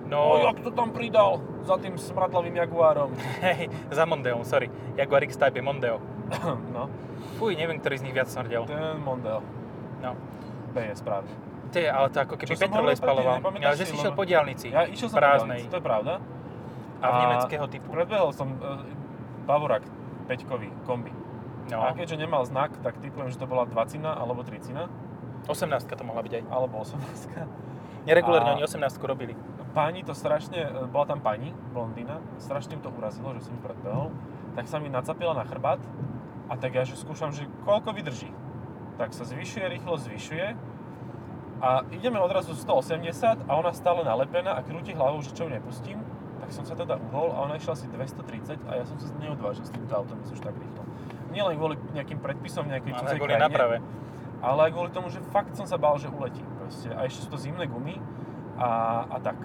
[0.06, 3.10] No, O, jak to tam pridal za tým smradlavým Jaguárom.
[3.42, 4.70] hej, za Mondeom, sorry.
[4.94, 5.98] Jaguar X-Type je Mondeo.
[6.76, 6.86] no,
[7.42, 8.70] Fuj, neviem, ktorý z nich viac smrdel.
[8.70, 9.42] ten Mondeo.
[10.06, 10.14] No.
[10.72, 11.34] B je správne.
[11.74, 13.42] To je, ale to ako keby petrolej spaloval.
[13.42, 14.68] Ale že si, si šiel lebo- po diálnici.
[14.70, 15.66] Ja išiel som prázdnej.
[15.66, 16.14] po diaľnici, to je pravda.
[17.06, 17.88] A v nemeckého typu.
[17.94, 18.82] Predbehol som uh,
[19.46, 19.86] Bavorák
[20.26, 21.13] 5-kový kombi.
[21.70, 24.74] No, A keďže nemal znak, tak typujem, že to bola 20 alebo 30
[25.46, 26.44] 18 to mohla byť aj.
[26.50, 27.06] alebo 18
[28.10, 29.34] Neregulárne oni 18 robili.
[29.74, 34.13] Páni to strašne, e, bola tam pani, blondína, strašne to urazilo, že som ju predbehol,
[34.54, 35.82] tak sa mi nacapila na chrbát
[36.50, 38.30] a tak ja že skúšam, že koľko vydrží.
[39.02, 40.48] Tak sa zvyšuje, rýchlo zvyšuje
[41.65, 46.00] a ideme odrazu 180 a ona stále nalepená a krúti hlavou, že čo ju nepustím,
[46.46, 49.66] tak som sa teda uhol a ona išla asi 230 a ja som sa neodvážil
[49.66, 50.86] s týmto autom ísť už tak rýchlo.
[51.34, 53.78] Nie len kvôli nejakým predpisom nejakej cudzej krajine, náprave.
[54.46, 56.46] ale aj kvôli tomu, že fakt som sa bál, že uletí.
[56.62, 56.94] Proste.
[56.94, 57.98] A ešte sú to zimné gumy
[58.62, 59.42] a, a tak.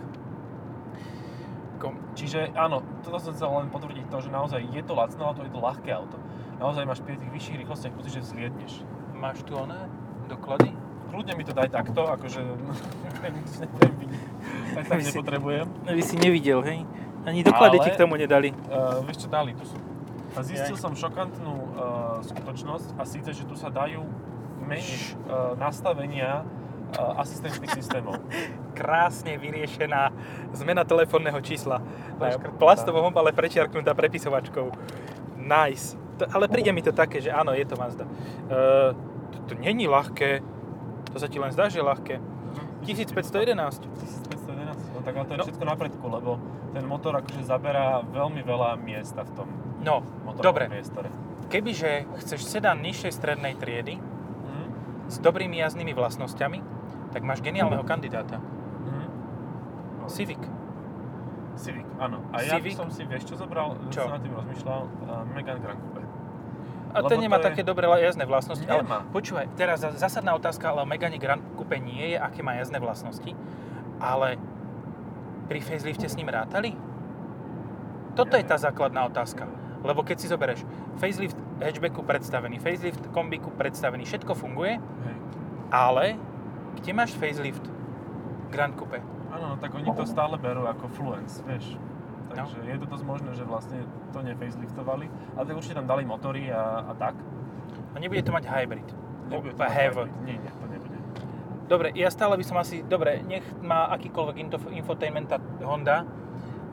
[1.81, 5.41] Kom- Čiže áno, toto som chcel len potvrdiť to, že naozaj je to lacné auto,
[5.41, 6.21] je to ľahké auto.
[6.61, 8.85] Naozaj máš pri tých vyšších rýchlostiach pocit, že zlietneš.
[9.17, 9.89] Máš tu oné
[10.29, 10.77] doklady?
[11.09, 12.45] Kľudne mi to daj takto, akože
[14.77, 15.67] Aj tak Vy si- nepotrebujem.
[15.87, 16.79] Vy si nevidel, hej?
[17.23, 18.49] Ani doklady Ale- ti k tomu nedali.
[18.67, 19.77] Uh, vieš čo, dali, tu sú.
[20.31, 20.83] A zistil Jaj.
[20.83, 21.69] som šokantnú uh,
[22.23, 24.07] skutočnosť a síce, že tu sa dajú
[24.63, 26.47] meniť uh, nastavenia
[26.95, 28.15] uh, asistentných systémov.
[28.79, 30.15] Krásne vyriešená
[30.55, 31.83] zmena telefónneho čísla.
[32.17, 32.57] Na Preškrtnutá.
[32.57, 34.71] plastovom obale prečiarknutá prepisovačkou.
[35.37, 35.99] Nice.
[36.17, 38.07] To, ale príde mi to také, že áno, je to Mazda.
[38.47, 38.95] Uh,
[39.35, 40.41] to, to není ľahké.
[41.11, 42.15] To sa ti len zdá, že je ľahké.
[42.87, 43.83] 1511.
[43.83, 44.40] 1511,
[45.01, 45.47] no tak ale to je No.
[45.49, 46.31] všetko na predku, lebo
[46.71, 49.49] ten motor akože zaberá veľmi veľa miesta v tom
[49.81, 50.05] No,
[50.39, 50.69] dobre.
[50.69, 51.09] priestore.
[51.49, 54.65] Kebyže chceš sedan nižšej strednej triedy Mhm.
[55.09, 56.59] s dobrými jazdnými vlastnosťami,
[57.11, 58.39] tak máš geniálneho kandidáta.
[58.39, 59.03] Mhm.
[59.99, 60.07] No.
[60.07, 60.43] Civic.
[61.57, 62.25] Civic, áno.
[62.31, 62.73] A ja Civic?
[62.73, 63.77] som si, vieš čo zobral?
[63.91, 64.07] Čo?
[64.07, 66.01] Som nad tým rozmýšľal, uh, Megane Grand Coupe.
[66.91, 68.65] A ten nemá je- také dobré jazdné vlastnosti.
[68.65, 69.05] Nemá.
[69.05, 73.31] Ale počúvaj, teraz zásadná otázka, ale Megane Grand Coupe nie je, aké má jazdné vlastnosti.
[74.01, 74.41] Ale
[75.51, 76.79] pri facelifte s ním rátali?
[78.15, 79.51] Toto je tá základná otázka.
[79.83, 80.63] Lebo keď si zoberieš
[81.03, 85.17] facelift hatchbacku predstavený, facelift kombiku predstavený, všetko funguje, Hej.
[85.75, 86.15] ale
[86.79, 87.67] kde máš facelift
[88.55, 89.03] Grand Coupe?
[89.35, 91.75] Áno, no tak oni to stále berú ako Fluence, vieš.
[92.31, 92.47] No.
[92.47, 93.83] Takže je to dosť možné, že vlastne
[94.15, 97.19] to nefaceliftovali, ale tak určite tam dali motory a, a tak.
[97.91, 98.87] A nebude to mať hybrid.
[99.27, 100.15] Nebude to mať hybrid.
[100.23, 100.80] Nie, nie, to nebude.
[101.71, 102.83] Dobre, ja stále by som asi...
[102.83, 105.31] Dobre, nech má akýkoľvek info- infotainment
[105.63, 106.03] Honda,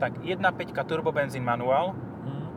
[0.01, 2.49] tak 1.5 turbo benzín manuál Mm.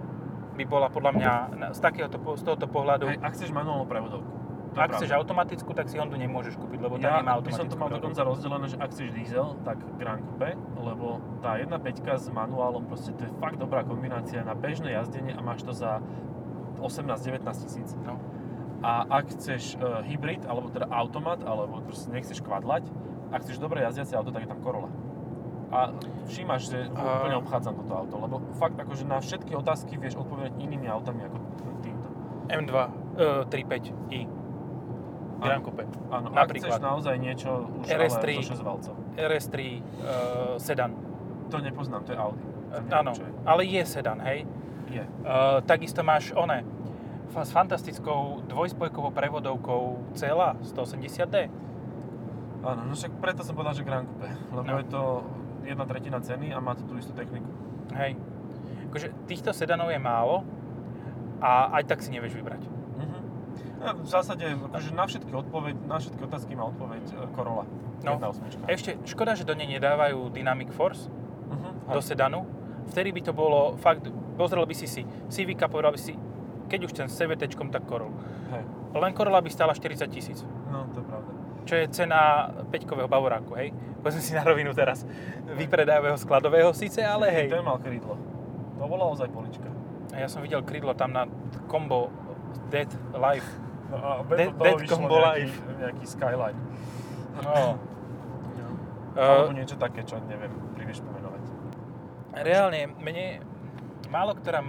[0.56, 1.32] by bola podľa mňa
[1.76, 3.12] z, takéhoto, z tohoto pohľadu...
[3.12, 4.40] Hej, ak chceš manuálnu prevodovku.
[4.70, 7.66] To ak chceš automatickú, tak si Hondu nemôžeš kúpiť, lebo tá ja nemá by som
[7.66, 7.80] to automatickú.
[7.82, 11.06] mal dokonca rozdelené, že ak chceš diesel, tak Grand Coupe, lebo
[11.42, 11.76] tá 1.5
[12.06, 15.98] s manuálom, proste to je fakt dobrá kombinácia na bežné jazdenie a máš to za
[16.78, 17.98] 18-19 tisíc.
[18.06, 18.16] No.
[18.80, 22.88] A ak chceš uh, hybrid, alebo teda automat, alebo proste nechceš kvadlať,
[23.28, 24.88] ak chceš dobre jazdiace auto, tak je tam Corolla.
[25.70, 25.94] A
[26.26, 30.56] všímaš, že A- úplne obchádzam toto auto, lebo fakt akože na všetky otázky vieš odpovedať
[30.58, 31.36] inými autami ako
[31.84, 32.08] týmto.
[32.50, 32.88] M2 uh,
[33.46, 34.20] 35i
[35.40, 35.84] Grand Coupe.
[36.12, 36.76] Áno, ak Napríklad.
[36.76, 38.26] chceš naozaj niečo už RS3.
[38.28, 38.94] ale so 6 valcov.
[39.16, 39.80] RS3 uh,
[40.60, 40.90] sedan.
[41.48, 42.44] To nepoznám, to je Audi.
[42.44, 43.28] To neviem, áno, je.
[43.44, 44.44] ale je sedan, hej.
[44.90, 45.02] Je.
[45.22, 46.62] Uh, takisto máš one
[47.32, 51.36] s fantastickou dvojspojkovou prevodovkou CLA 180D.
[52.60, 54.76] Áno, no však preto som povedal, že Grand Coupe, lebo No.
[54.76, 55.02] je to
[55.62, 57.48] jedna tretina ceny a má to tú istú techniku.
[57.94, 58.18] Hej.
[58.86, 60.44] Akože týchto sedanov je málo
[61.38, 62.66] a aj tak si nevieš vybrať.
[63.80, 67.64] No, v zásade, akože na všetky, odpoveď, na všetky otázky má odpoveď e, Corolla.
[68.04, 68.20] No.
[68.66, 71.08] Ešte škoda, že do nej nedávajú Dynamic Force
[71.48, 71.88] Mhm.
[71.88, 72.44] do sedanu.
[72.92, 74.04] Vtedy by to bolo fakt,
[74.36, 75.00] pozrel by si si
[75.32, 76.12] Civica, povedal by si,
[76.70, 78.14] keď už ten s CVT, tak Corolla.
[78.54, 78.62] Hej.
[78.94, 80.46] Len Corolla by stála 40 tisíc.
[80.70, 81.30] No, to je pravda.
[81.66, 82.20] Čo je cena
[82.70, 83.74] 5-kového Bavoráku, hej?
[84.00, 85.02] Povedzme si na rovinu teraz.
[85.50, 87.46] Vypredajového skladového síce, ale hej.
[87.50, 88.14] To je mal krídlo.
[88.78, 89.68] To bola ozaj polička.
[90.14, 91.28] A ja som videl krydlo tam na
[91.68, 92.08] combo
[92.72, 93.46] Dead Life.
[93.90, 95.56] No a Dead- toho Dead Combo nejaký, Life.
[95.78, 96.58] nejaký skyline.
[97.42, 97.74] No.
[99.10, 101.42] Alebo Uh, niečo také, čo neviem, príliš pomenovať.
[102.46, 103.42] reálne, mne
[104.06, 104.62] málo ktorá...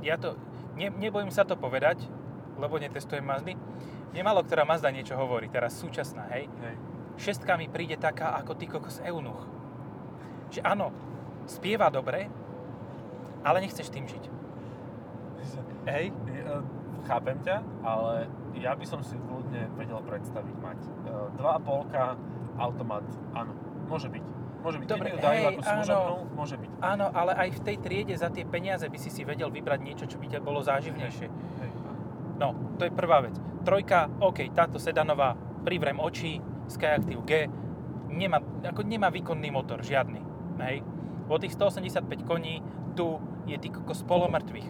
[0.00, 0.40] Ja to...
[0.78, 2.06] Ne, nebojím sa to povedať,
[2.54, 3.58] lebo netestujem Mazdy.
[4.18, 6.46] Málo ktorá Mazda niečo hovorí, teraz súčasná, hej.
[6.62, 6.76] Hej.
[7.18, 9.42] Šestka mi príde taká ako ty kokos Eunuch.
[10.54, 10.94] Že áno,
[11.50, 12.30] spieva dobre,
[13.42, 14.24] ale nechceš tým žiť.
[15.86, 16.14] Hej?
[16.30, 16.62] Ja,
[17.08, 20.90] Chápem ťa, ale ja by som si kľudne vedel predstaviť mať e,
[21.40, 23.56] 2,5 automat, áno,
[23.88, 24.37] môže byť.
[24.58, 25.70] Môže byť, Dobre, dajú hej, ako áno.
[25.70, 26.70] služobnú, môže byť.
[26.82, 30.04] Áno, ale aj v tej triede za tie peniaze by si si vedel vybrať niečo,
[30.10, 31.28] čo by ťa bolo záživnejšie.
[31.30, 31.70] Hej.
[32.42, 33.34] No, to je prvá vec.
[33.62, 37.48] Trojka, OK, táto sedanová, privrem oči, Skyactiv G,
[38.10, 40.20] nemá, ako nemá výkonný motor, žiadny.
[40.58, 40.82] Hej.
[41.28, 42.60] O tých 185 koní,
[42.98, 44.68] tu je ty kokos polomrtvých.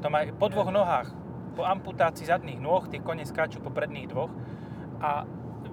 [0.00, 1.12] To má po dvoch nohách,
[1.54, 4.32] po amputácii zadných nôh, tie kone skáču po predných dvoch
[5.02, 5.28] a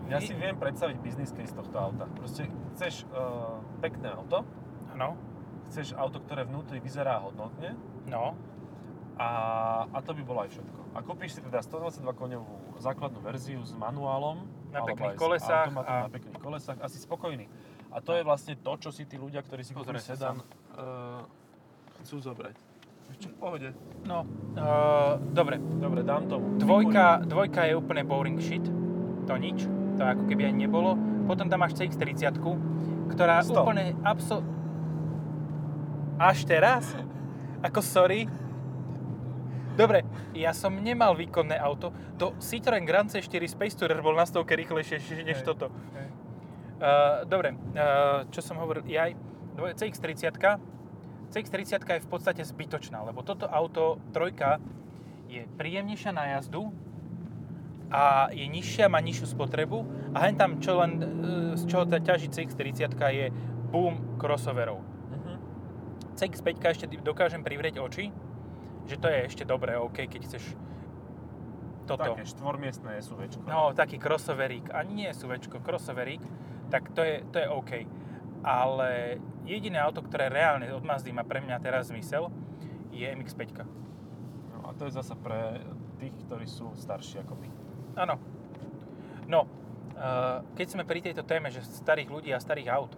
[0.07, 2.07] Ja si viem predstaviť business case tohto auta.
[2.15, 4.45] Proste chceš uh, pekné auto,
[4.97, 5.13] No,
[5.69, 7.77] chceš auto, ktoré vnútri vyzerá hodnotne
[8.09, 8.33] no,
[9.17, 9.29] a,
[9.93, 10.79] a to by bolo aj všetko.
[10.93, 16.09] A kúpiš si teda 122 koňovú základnú verziu s manuálom, Na pekných kolesách a- na
[16.09, 17.45] pekných kolesách, asi spokojný.
[17.93, 20.41] A to je vlastne to, čo si tí ľudia, ktorí si kúpili sedan,
[20.77, 21.21] uh,
[22.01, 22.55] chcú zobrať.
[23.17, 23.69] Čo v pohode.
[24.03, 24.27] no,
[24.59, 25.57] uh, dobre.
[25.79, 26.57] Dobre, dám tomu.
[26.59, 28.65] Dvojka, dvojka je úplne boring shit,
[29.23, 29.63] to nič,
[29.97, 30.95] to ako keby ani nebolo.
[31.25, 32.37] Potom tam máš CX-30,
[33.11, 33.57] ktorá 100.
[33.57, 34.45] úplne abso...
[36.17, 36.93] Až teraz?
[37.61, 38.25] Ako sorry?
[39.77, 40.01] Dobre,
[40.33, 41.93] ja som nemal výkonné auto.
[42.17, 45.45] To Citroen Grand C4 Space Tourer bol na stovke rýchlejšie než Hej.
[45.45, 45.69] toto.
[46.77, 50.33] Uh, dobre, uh, čo som hovoril, dvoj- CX-30,
[51.29, 54.57] CX-30 je v podstate zbytočná, lebo toto auto, trojka,
[55.29, 56.73] je príjemnejšia na jazdu
[57.87, 61.05] a je nižšia, má nižšiu spotrebu a hen tam, čo len, e,
[61.55, 63.31] z čoho ta ťaží CX-30 je
[63.71, 64.83] boom crossoverov.
[65.11, 65.33] Mhm.
[66.19, 68.11] CX-5 ešte dokážem privrieť oči,
[68.87, 70.43] že to je ešte dobré, OK, keď chceš
[71.87, 72.03] toto.
[72.03, 73.47] Také štvormiestné SUVčko.
[73.47, 76.19] No, taký crossoverík, ani nie SUVčko, crossoverík,
[76.67, 77.71] tak to je, to je OK.
[78.43, 82.27] Ale jediné auto, ktoré reálne od Mazdy má pre mňa teraz zmysel,
[82.91, 83.63] je MX-5.
[84.51, 85.63] No, a to je zasa pre
[86.03, 87.56] tých, ktorí sú starší ako my.
[87.97, 88.15] Áno.
[89.25, 89.43] No,
[89.91, 92.93] eh, keď sme pri tejto téme, že starých ľudí a starých aut,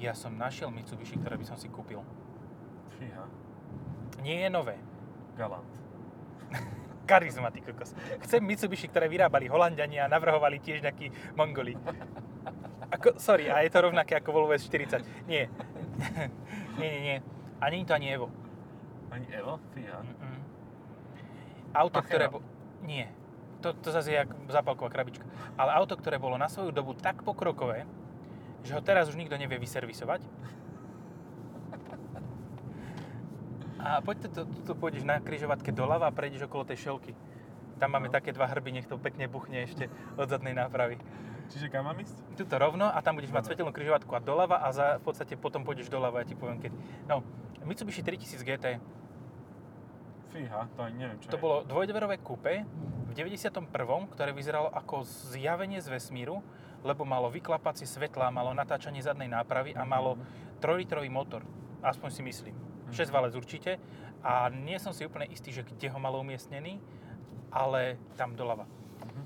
[0.00, 2.02] ja som našiel Mitsubishi, ktoré by som si kúpil.
[2.98, 3.24] Fíha,
[4.24, 4.74] Nie je nové.
[5.36, 5.68] galant.
[7.08, 7.94] Charizma, ty kokos.
[8.24, 11.76] Chcem Mitsubishi, ktoré vyrábali Holandiania a navrhovali tiež nejakí Mongoli.
[12.92, 15.00] Ako, sorry, a je to rovnaké ako Volvo S40.
[15.30, 15.48] Nie.
[16.76, 17.18] nie, nie, nie.
[17.62, 18.28] A nie je to ani Evo.
[19.08, 19.60] Ani Evo?
[19.72, 20.02] Fíha.
[20.02, 20.38] Mm-mm.
[21.72, 22.26] Auto, Pachera.
[22.28, 22.32] ktoré...
[22.32, 22.38] Bo...
[22.82, 23.06] Nie.
[23.62, 25.22] To, to zase je jak zápalková krabička.
[25.54, 27.86] Ale auto, ktoré bolo na svoju dobu tak pokrokové,
[28.62, 30.22] že ho teraz už nikto nevie vyservisovať.
[33.78, 37.14] A poď tu, tu, tu pôjdeš na križovatke doľava a prejdeš okolo tej šelky.
[37.78, 38.14] Tam máme No.
[38.14, 41.02] také dva hrby, nech to pekne buchne ešte od zadnej nápravy.
[41.50, 42.14] Čiže kam mám ísť?
[42.38, 43.50] Tuto rovno a tam budeš mať Dobre.
[43.52, 46.70] svetelnú križovatku a doľava a za, v podstate potom pôjdeš doľava, ja ti poviem keď.
[47.10, 47.26] No,
[47.62, 48.66] Mitsubishi 3000 GT,
[50.30, 51.42] Fíha, to ani neviem, čo to je.
[51.42, 52.62] bolo dvojdverové kúpe
[53.12, 53.68] v 91.,
[54.08, 56.40] ktoré vyzeralo ako zjavenie z vesmíru,
[56.80, 60.16] lebo malo vyklapacie svetlá, malo natáčanie zadnej nápravy a malo
[60.64, 61.44] 3-litrový motor.
[61.84, 62.56] Aspoň si myslím.
[62.88, 63.76] 6 valec určite.
[64.24, 66.80] A nie som si úplne istý, že kde ho malo umiestnený,
[67.52, 68.64] ale tam doľava.
[69.04, 69.22] Mhm.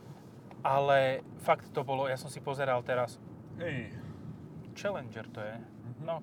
[0.67, 3.23] Ale fakt to bolo, ja som si pozeral teraz,
[3.57, 3.89] Ej.
[4.77, 5.57] Challenger to je.
[5.57, 6.05] Mhm.
[6.05, 6.21] No,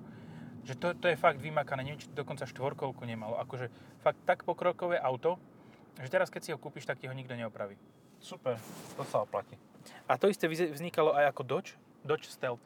[0.62, 3.40] že to, to je fakt vymakané, neviem, či dokonca štvorkolku nemalo.
[3.42, 3.72] Akože
[4.04, 5.40] fakt tak pokrokové auto,
[6.00, 7.78] že teraz keď si ho kúpiš, tak ti ho nikto neopraví.
[8.18, 8.56] Super,
[8.96, 9.54] to sa oplatí.
[10.08, 12.62] A to isté vznikalo aj ako Dodge, Dodge Stealth.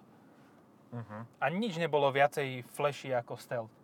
[0.94, 1.26] Uh-huh.
[1.42, 3.74] A nič nebolo viacej flashy ako Stealth.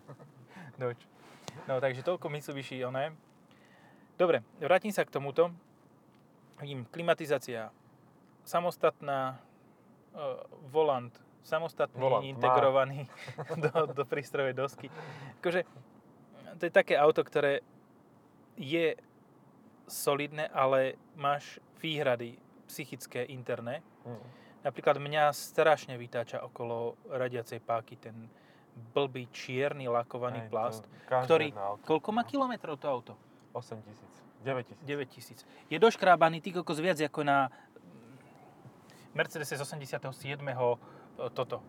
[0.82, 1.06] Dodge.
[1.70, 3.14] No takže toľko Mitsubishi, oné.
[4.18, 5.54] Dobre, vrátim sa k tomuto.
[6.58, 7.70] Vidím, klimatizácia
[8.44, 9.40] samostatná,
[10.12, 10.18] e,
[10.68, 11.10] volant
[11.44, 12.28] samostatný, Volant má.
[12.32, 13.04] integrovaný
[13.64, 14.86] do, do prístrojovej dosky.
[15.44, 15.68] Akože,
[16.56, 17.60] to je také auto, ktoré
[18.56, 18.96] je
[19.88, 23.84] solidné, ale máš výhrady psychické, interné.
[24.04, 24.28] Mhm.
[24.64, 28.16] Napríklad mňa strašne vytáča okolo radiacej páky ten
[28.74, 31.84] blbý čierny lakovaný to plast, ktorý, auto.
[31.84, 33.12] koľko má kilometrov to auto?
[33.52, 34.12] 8 tisíc.
[34.42, 35.44] 9 tisíc.
[35.46, 35.70] 9000.
[35.70, 37.52] Je doškrábaný ty kokos viac ako na
[39.14, 40.10] Mercedes z 87.
[40.42, 40.76] e,
[41.30, 41.62] toto,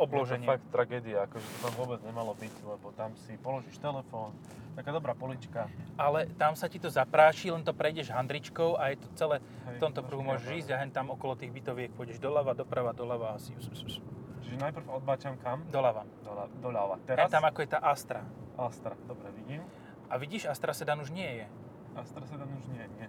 [0.00, 0.48] obloženie.
[0.48, 4.32] Je to fakt tragédia, akože to tam vôbec nemalo byť, lebo tam si položíš telefón,
[4.72, 5.68] taká dobrá polička.
[6.00, 9.36] Ale tam sa ti to zapráši, len to prejdeš handričkou a je to celé,
[9.68, 12.96] Hej, v tomto pruhu môžeš ísť a hen tam okolo tých bytoviek pôjdeš doľava, doprava,
[12.96, 13.52] doľava asi.
[13.60, 15.62] Čiže najprv odbáčam kam?
[15.68, 16.08] Doľava.
[16.24, 16.96] Doľa, doľava.
[17.04, 17.28] Hen Teraz?
[17.30, 18.24] tam ako je tá Astra.
[18.56, 19.62] Astra, dobre, vidím.
[20.10, 21.46] A vidíš, Astra Sedan už nie je.
[21.94, 23.08] Astra sedan už nie, nie.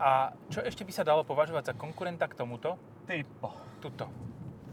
[0.00, 2.80] A čo ešte by sa dalo považovať za konkurenta k tomuto?
[3.04, 3.52] Typo.
[3.82, 4.08] Tuto,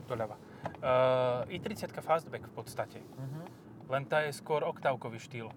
[0.07, 0.39] doľava.
[0.77, 2.99] Uh, i30 Fastback v podstate.
[2.99, 3.41] Mhm.
[3.87, 5.47] Len tá je skôr oktávkový štýl.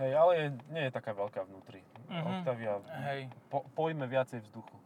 [0.00, 1.80] Hej, ale je, nie je taká veľká vnútri.
[2.08, 2.44] Mhm.
[2.44, 2.72] Octavia,
[3.08, 4.76] Hej, po, pojme viacej vzduchu.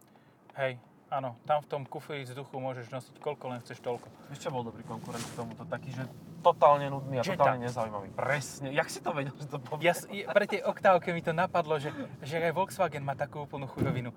[0.55, 0.79] hej,
[1.11, 1.35] áno.
[1.43, 4.07] Tam v tom kufri vzduchu môžeš nosiť koľko len chceš toľko.
[4.31, 5.67] Vieš čo bol dobrý konkurent k tomuto?
[5.67, 6.05] Taký, že
[6.43, 7.43] totálne nudný a Jetta.
[7.43, 8.15] totálne nezaujímavý.
[8.15, 8.71] Presne.
[8.71, 9.91] Jak si to vedel, že to povie?
[9.91, 11.91] Ja, pre tej oktávke mi to napadlo, že,
[12.23, 14.15] že aj Volkswagen má takú úplnú chujovinu.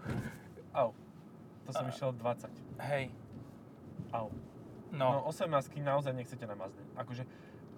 [0.74, 0.94] Au.
[1.66, 2.50] To som išiel 20.
[2.82, 3.10] Hej,
[4.10, 4.30] Au.
[4.92, 6.82] No, no, 18 naozaj nechcete na Mazde.
[6.96, 7.24] Akože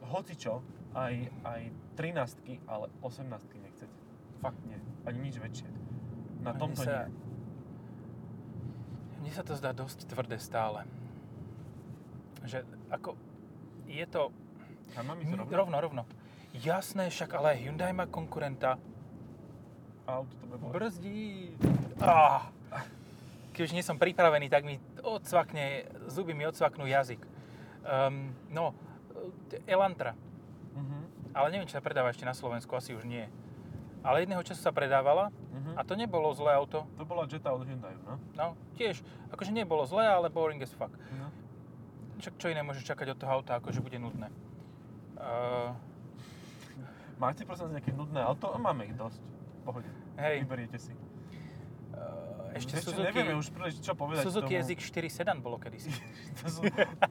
[0.04, 1.62] hocičo, aj, aj
[1.93, 3.95] 13 ale 18 nechcete.
[4.39, 4.80] Fakt nie.
[5.04, 5.67] Ani nič väčšie.
[6.39, 7.13] Na Mne tomto sa- nie.
[9.21, 10.88] mne sa to zdá dosť tvrdé stále.
[12.41, 13.13] Že ako,
[13.86, 14.34] je to,
[14.91, 15.54] A mám ísť rovno?
[15.54, 16.04] rovno, rovno.
[16.54, 18.76] Jasné, však ale Hyundai má konkurenta.
[20.04, 20.74] Auto to bude.
[20.74, 21.54] Brzdí.
[22.02, 22.50] Ah.
[23.54, 25.66] Keď už nie som pripravený, tak mi odsvakne,
[26.06, 27.22] zuby mi odsvaknú jazyk.
[27.82, 28.74] Um, no,
[29.66, 30.14] Elantra.
[30.72, 30.98] Mhm.
[31.32, 33.26] Ale neviem, či sa predáva ešte na Slovensku, asi už nie.
[34.02, 35.74] Ale jedného času sa predávala Mhm.
[35.76, 36.86] a to nebolo zlé auto.
[36.96, 38.18] To bola Jetta od Hyundai, no?
[38.34, 39.00] No, tiež.
[39.30, 40.90] Akože nebolo zlé, ale boring as fuck.
[41.14, 41.30] no.
[42.18, 44.30] Však čo iné môžeš čakať od toho auta, akože bude nudné.
[45.16, 45.74] Uh,
[47.18, 48.50] Máte prosím nejaké nudné auto?
[48.58, 49.22] Máme ich dosť.
[49.62, 49.86] Pohode.
[50.18, 50.94] hej, Vyberiete si.
[50.94, 52.20] uh,
[52.54, 54.66] ešte Vieš čo, Suzuki, nevieme už príliš čo povedať Suzuki tomu.
[54.66, 55.92] SX4 sedan bolo kedysi.
[56.40, 56.62] To sú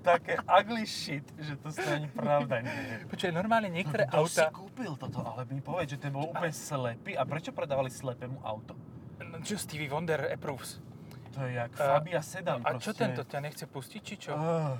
[0.00, 2.94] také ugly shit, že to sa ani pravda nie je.
[3.06, 4.50] Počuaj, normálne niektoré Kto si auta...
[4.50, 5.20] kúpil toto?
[5.20, 7.12] Ale mi povedz, že ten bol úplne slepý.
[7.12, 8.74] A prečo predávali slepému auto?
[9.18, 10.82] No, Čo Stevie Wonder approves.
[11.30, 13.00] To je jak A- Fabia Sedan A čo proste.
[13.00, 14.32] tento, ťa nechce pustiť, či čo?
[14.32, 14.76] Ah,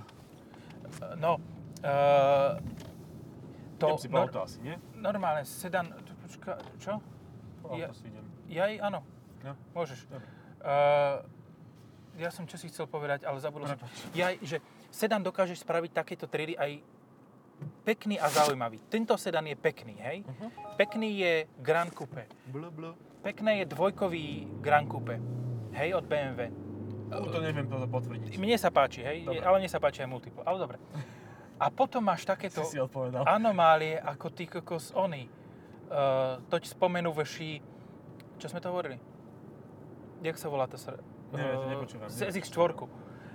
[1.15, 1.39] No,
[1.81, 2.59] uh,
[3.73, 4.75] idem to si nor- auto asi, nie?
[4.95, 5.87] normálne sedan,
[6.21, 6.99] počka, čo?
[7.61, 8.27] Po Ja- auto si idem.
[8.47, 9.01] Jaj, áno,
[9.41, 10.05] No, môžeš.
[10.05, 10.27] dobre.
[10.61, 11.25] Uh,
[12.17, 13.81] ja som čo si chcel povedať, ale zabudol som.
[14.13, 14.57] Jaj, že
[14.93, 16.85] sedan dokážeš spraviť takéto triedy aj
[17.85, 18.81] pekný a zaujímavý.
[18.89, 20.25] Tento sedan je pekný, hej?
[20.25, 20.77] Mhm.
[20.77, 22.29] Pekný je Grand Coupe.
[22.49, 22.93] Blu, blu.
[23.21, 25.17] Pekné je dvojkový Grand Coupe.
[25.77, 26.49] Hej, od BMW.
[27.11, 28.37] Uh, to neviem potvrdiť.
[28.37, 29.43] Mne sa páči, hej, Dobre.
[29.43, 30.77] ale mne sa páči aj multiple, ale dobre.
[31.61, 33.27] A potom máš takéto Si si odpovedal.
[33.29, 35.29] anomálie ako ty kokos ony.
[35.91, 37.51] Uh, toť spomenúvši,
[38.39, 38.97] čo sme to hovorili?
[40.21, 41.01] Jak sa volá tá sr...
[41.31, 42.43] Neviem, to nepočúvam, Z neviem.
[42.43, 42.71] SX4.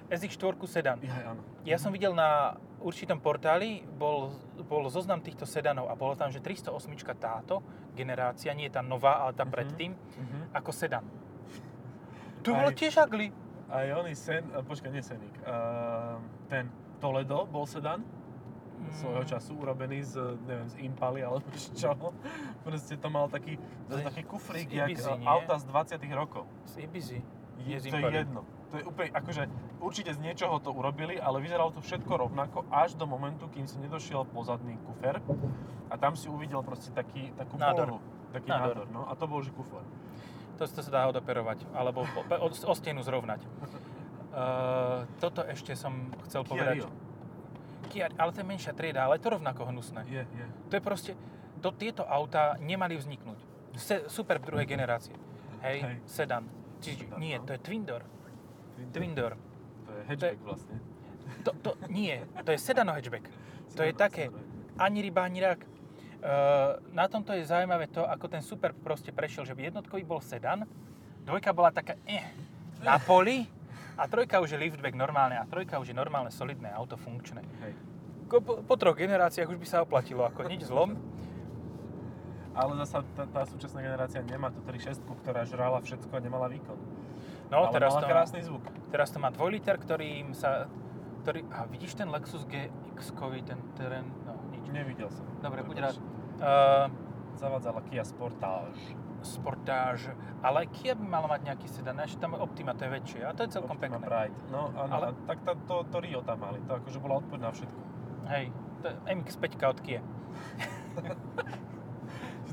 [0.05, 0.97] SX4 sedan.
[1.01, 1.41] Ja, áno.
[1.63, 4.29] Ja som videl na určitom portáli, bol,
[4.61, 6.77] bol zoznam týchto sedanov a bolo tam, že 308
[7.17, 9.51] táto generácia, nie tá nová, ale tá Mhm.
[9.51, 10.53] predtým, Mhm.
[10.53, 11.05] ako sedan.
[12.43, 13.33] To bolo tiež ugly.
[13.65, 16.69] Aj oný sen, uh, počkaj, nie Senik, uh, ten
[17.01, 18.05] Toledo bol sedan
[18.93, 22.13] svojho času urobený z, neviem, z Impaly alebo z čoho.
[22.61, 23.57] Proste to mal taký,
[23.89, 25.25] to taký kufrík, z Ibizy, nie?
[25.25, 25.65] auta z
[25.97, 26.45] 20 rokov.
[26.69, 27.19] Z Ibizy.
[27.65, 28.43] Je, to je jedno.
[28.73, 29.47] To je úplne, akože
[29.79, 33.79] určite z niečoho to urobili, ale vyzeralo to všetko rovnako až do momentu, kým si
[33.79, 35.23] nedošiel pozadný kufer
[35.87, 37.97] a tam si uvidel proste taký, takú Nádor.
[37.97, 37.99] polohu.
[38.35, 38.75] Taký Nádor.
[38.83, 38.87] nádor.
[38.91, 39.01] no.
[39.07, 39.85] A to bol že kufer.
[40.59, 43.43] To, to sa dá odoperovať, alebo o, o, o stenu zrovnať.
[43.43, 46.75] Uh, toto ešte som chcel Kia povedať.
[48.17, 50.01] Ale to je menšia trieda, ale je to rovnako hnusné.
[50.09, 50.45] Je, je.
[50.69, 51.11] To je proste,
[51.61, 53.39] to, tieto autá nemali vzniknúť.
[53.75, 55.15] Se, super druhej generácie.
[55.61, 55.95] Hej, Hej.
[56.07, 56.43] sedan.
[56.79, 57.43] Čiže, Sedan, nie, no.
[57.47, 58.03] to je twin door.
[58.91, 59.33] Twin door.
[59.85, 60.75] To je hatchback vlastne.
[61.43, 63.25] To, to, nie, to je sedano hatchback.
[63.75, 64.29] To je také,
[64.77, 65.61] ani ryba, ani rak.
[66.25, 70.65] Uh, na tomto je zaujímavé to, ako ten super proste prešiel, že jednotkový bol sedan,
[71.21, 72.33] dvojka bola taká eh,
[72.81, 73.45] na poli
[73.95, 77.41] a trojka už je liftback normálne a trojka už je normálne solidné auto funkčné.
[77.63, 77.73] Hej.
[78.27, 80.99] Po, po troch generáciách už by sa oplatilo, ako nič zlom.
[82.55, 86.79] Ale zasa tá, tá súčasná generácia nemá tú 3.6, ktorá žrala všetko a nemala výkon.
[87.51, 88.63] No, Ale teraz mala to, krásny zvuk.
[88.89, 90.71] teraz to má 2 liter, ktorým sa...
[91.21, 94.07] Ktorý, a vidíš ten Lexus GX-kový, ten terén?
[94.23, 94.65] No, nič.
[94.71, 95.25] Nevidel som.
[95.41, 95.95] Dobre, buď rád.
[96.37, 96.87] Uh,
[97.35, 98.95] Zavádzala Kia Sportage.
[99.25, 103.33] Sportage, ale Kia by mala mať nejaký sedan, ešte tam Optima, to je väčšie a
[103.33, 104.05] to je celkom Optima pekné.
[104.05, 104.35] Pride.
[104.47, 106.61] No áno, Ale- tak tá, to, to Rio tam mali.
[106.63, 107.81] To akože bola odpoveď na všetko.
[108.27, 108.45] Hej,
[108.79, 110.01] to je MX-5 od Kia.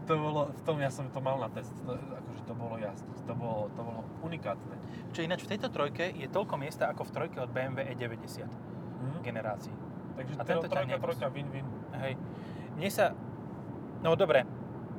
[0.03, 1.71] To bolo, v tom ja som to mal na test.
[1.87, 3.23] To, akože to bolo jazdiť.
[3.23, 4.75] To bolo, to bolo unikátne.
[5.15, 8.51] Čo ináč v tejto trojke je toľko miesta ako v trojke od BMW E90
[8.99, 9.23] Mhm.
[9.23, 9.75] generácii.
[10.13, 11.67] Takže A to tento trojka, trojka, win-win.
[11.97, 12.19] Hej.
[12.75, 13.15] Mne sa...
[14.03, 14.43] No dobre,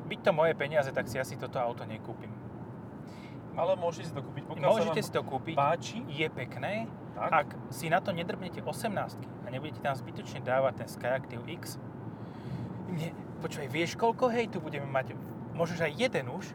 [0.04, 2.30] byť to moje peniaze, tak si asi toto auto nekúpim.
[3.54, 6.02] Ale môžete si to kúpiť, pokiaľ Môžete si to kúpiť, páči.
[6.10, 8.90] je pekné, Tak, ak si na to nedrbnete 18
[9.22, 11.78] a nebudete tam zbytočne dávať ten Skyactiv X,
[12.90, 15.14] nie, počúvaj, vieš koľko hejtu budeme mať,
[15.54, 16.54] možno aj jeden už,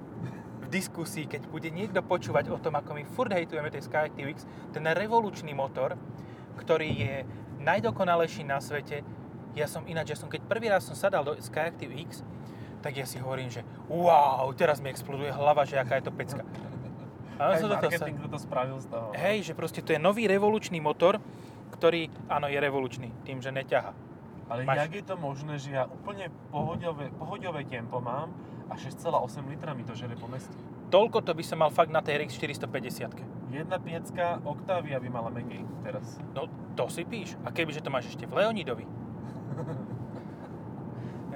[0.58, 4.44] v diskusii, keď bude niekto počúvať o tom, ako my furt hejtujeme tej Skyactiv X,
[4.74, 5.94] ten revolučný motor,
[6.58, 7.14] ktorý je
[7.62, 9.06] najdokonalejší na svete.
[9.56, 12.26] Ja som ináč, ja som keď prvý raz som sadal do Skyactiv X,
[12.78, 16.42] tak ja si hovorím, že wow, teraz mi exploduje hlava, že aká je to pecka.
[17.38, 19.06] A aj som do toho sa- toto spravil z toho.
[19.14, 21.22] Hej, že proste to je nový revolučný motor,
[21.70, 23.94] ktorý, áno, je revolučný, tým, že neťaha.
[24.48, 28.32] Ale Máš- jak je to možné, že ja úplne pohodiové, pohodiové tempo mám
[28.66, 30.50] a 6,8 litra mi to žere po meste?
[30.88, 33.12] Toľko to by som mal fakt na tej RX 450
[33.52, 36.16] Jedna piecka Octavia by mala menej teraz.
[36.32, 37.36] No, to si píš.
[37.44, 38.84] A kebyže to máš ešte v Leonidovi.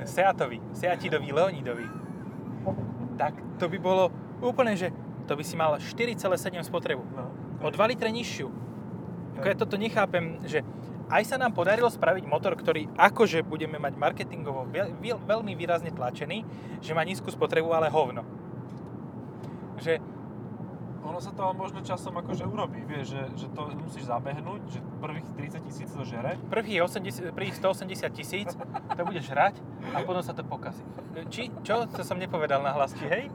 [0.07, 1.87] Seatovi, Seatidovi, Leonidovi.
[3.19, 4.09] Tak to by bolo
[4.41, 4.91] úplne, že
[5.27, 7.03] to by si mal 4,7 spotrebu.
[7.15, 7.31] No,
[7.63, 8.51] O 2 litre nižšiu.
[9.39, 10.67] Ako ja toto nechápem, že
[11.13, 15.93] aj sa nám podarilo spraviť motor, ktorý akože budeme mať marketingovo veľ, veľ- veľmi výrazne
[15.93, 16.43] tlačený,
[16.81, 18.25] že má nízku spotrebu, ale hovno.
[21.13, 25.29] Ono sa to možno časom akože urobí, vieš, že, že to musíš zabehnúť, že prvých
[25.37, 26.41] 30 tisíc to žere.
[26.49, 28.49] prvých 80, prvých 180 tisíc
[28.97, 29.61] to budeš hrať
[29.93, 30.81] a potom sa to pokazí.
[31.29, 31.85] Či, čo?
[31.85, 33.29] To som nepovedal na hlasky, hej?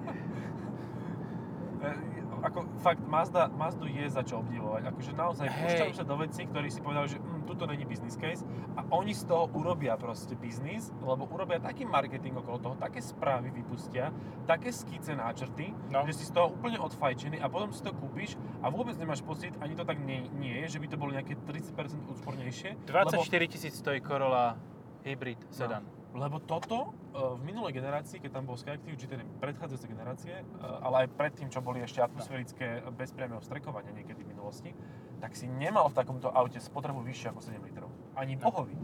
[2.43, 4.93] Ako fakt Mazda, Mazdu je za čo obdivovať.
[4.93, 8.45] Akože naozaj púšťajú sa do vecí, ktorí si povedali, že hm, tuto není business case
[8.77, 13.49] a oni z toho urobia proste biznis, lebo urobia taký marketing okolo toho, také správy
[13.49, 14.13] vypustia,
[14.45, 16.05] také skice náčrty, No.
[16.05, 19.55] že si z toho úplne odfajčený a potom si to kúpiš a vôbec nemáš pocit,
[19.63, 21.73] ani to tak nie, nie je, že by to bolo nejaké 30%
[22.05, 22.77] úspornejšie.
[22.85, 24.57] 24 lebo, tisíc stojí Corolla
[25.03, 25.96] Hybrid sedan.
[26.13, 30.43] Lebo toto e, v minulej generácii, keď tam bol Skyactiv, či teda predchádzajúce generácie, e,
[30.61, 34.71] ale aj predtým, čo boli ešte atmosférické bez priamého vstrekovania niekedy v minulosti,
[35.19, 37.89] tak si nemal v takomto aute spotrebu vyššie ako 7 litrov.
[38.15, 38.49] Ani No.
[38.49, 38.75] bohový.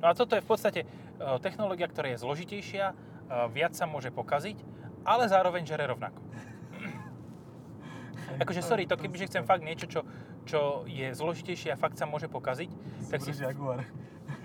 [0.00, 0.86] No a toto je v podstate e,
[1.40, 2.86] technológia, ktorá je zložitejšia,
[3.54, 4.58] viac sa môže pokaziť,
[5.06, 6.18] ale zároveň žere rovnako.
[8.42, 10.02] Akože sorry, to kebyže chcem fakt niečo, čo,
[10.46, 12.70] čo je zložitejšie a fakt sa môže pokaziť,
[13.06, 13.30] tak si...
[13.34, 13.86] Jaguar.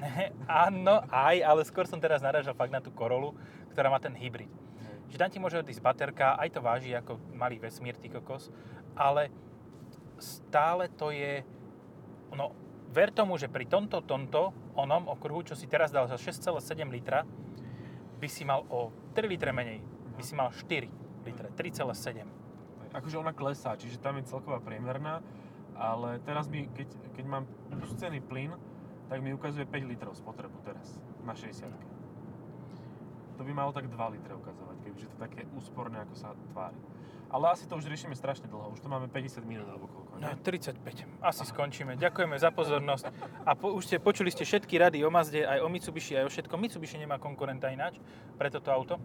[0.67, 3.33] Áno, aj, ale skôr som teraz narážal fakt na tú Corollu,
[3.73, 4.49] ktorá má ten hybrid.
[5.09, 8.49] Že tam ti môže odísť baterka, aj to váži ako malý vesmír, ty kokos,
[8.97, 9.29] ale
[10.17, 11.45] stále to je,
[12.33, 12.55] no
[12.95, 17.27] ver tomu, že pri tomto, tomto, onom okruhu, čo si teraz dal za 6,7 litra,
[18.17, 19.83] by si mal o 3 litre menej,
[20.15, 22.23] by si mal 4 litre, 3,7.
[22.95, 25.19] Akože ona klesá, čiže tam je celková priemerná.
[25.75, 26.87] Ale teraz mi, keď,
[27.19, 27.43] keď mám
[27.83, 28.55] pustený plyn,
[29.09, 31.69] tak mi ukazuje 5 litrov spotrebu teraz na 60
[33.35, 36.79] To by malo tak 2 litre ukazovať, keďže to také úsporné, ako sa tvári.
[37.25, 40.31] Ale asi to už riešime strašne dlho, už to máme 50 minút alebo koľko, No,
[40.31, 40.39] ne?
[40.39, 40.79] 35.
[41.19, 41.99] Asi skončíme.
[41.99, 43.11] Ďakujeme za pozornosť.
[43.43, 46.31] A po, už ste, počuli ste všetky rady o Mazde, aj o Mitsubishi, aj o
[46.31, 46.55] všetkom.
[46.55, 47.99] Mitsubishi nemá konkurenta ináč
[48.39, 48.95] pre toto auto.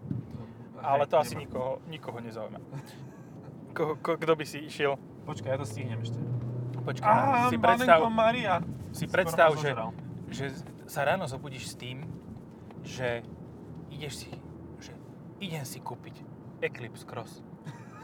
[0.78, 2.60] Ale Hej, to asi nikoho, nikoho nezaujíma.
[3.74, 4.94] Ko, ko, kto by si išiel?
[5.26, 6.18] Počkaj, ja to stihnem ešte.
[6.80, 8.62] Počkaj, Á, si predstav, Maria!
[8.90, 9.74] Si predstav že,
[10.30, 10.44] že
[10.90, 12.02] sa ráno zobudíš s tým,
[12.82, 13.22] že
[13.90, 14.30] ideš si,
[14.82, 14.92] že
[15.38, 16.22] idem si kúpiť
[16.62, 17.42] Eclipse Cross.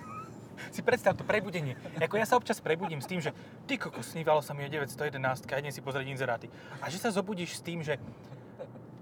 [0.75, 1.75] si predstav to prebudenie.
[1.99, 3.35] Ako ja sa občas prebudím s tým, že
[3.67, 5.19] ty kokos, snívalo sa mi o 911
[5.51, 6.47] a idem si pozrieť inzeráty.
[6.79, 7.99] A že sa zobudíš s tým, že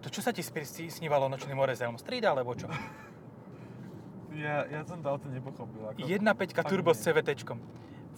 [0.04, 2.68] to čo sa ti snívalo nočný more Elm Street alebo čo?
[4.34, 5.94] Ja, ja som to auto nepochopil.
[5.94, 6.04] Ako...
[6.04, 6.98] 1.5 Fakt turbo nie.
[6.98, 7.30] s CVT.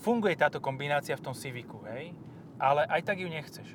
[0.00, 2.16] Funguje táto kombinácia v tom Civicu, hej?
[2.56, 3.68] Ale aj tak ju nechceš.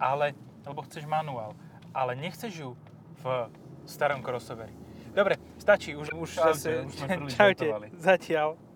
[0.00, 0.32] Ale,
[0.66, 1.52] lebo chceš manuál.
[1.94, 2.70] Ale nechceš ju
[3.22, 3.48] v
[3.84, 4.72] starom crossoveri.
[5.14, 6.70] Dobre, stačí, už, už Čaute, zase...
[6.82, 7.66] už sme príliš Čaute,
[8.02, 8.58] zatiaľ.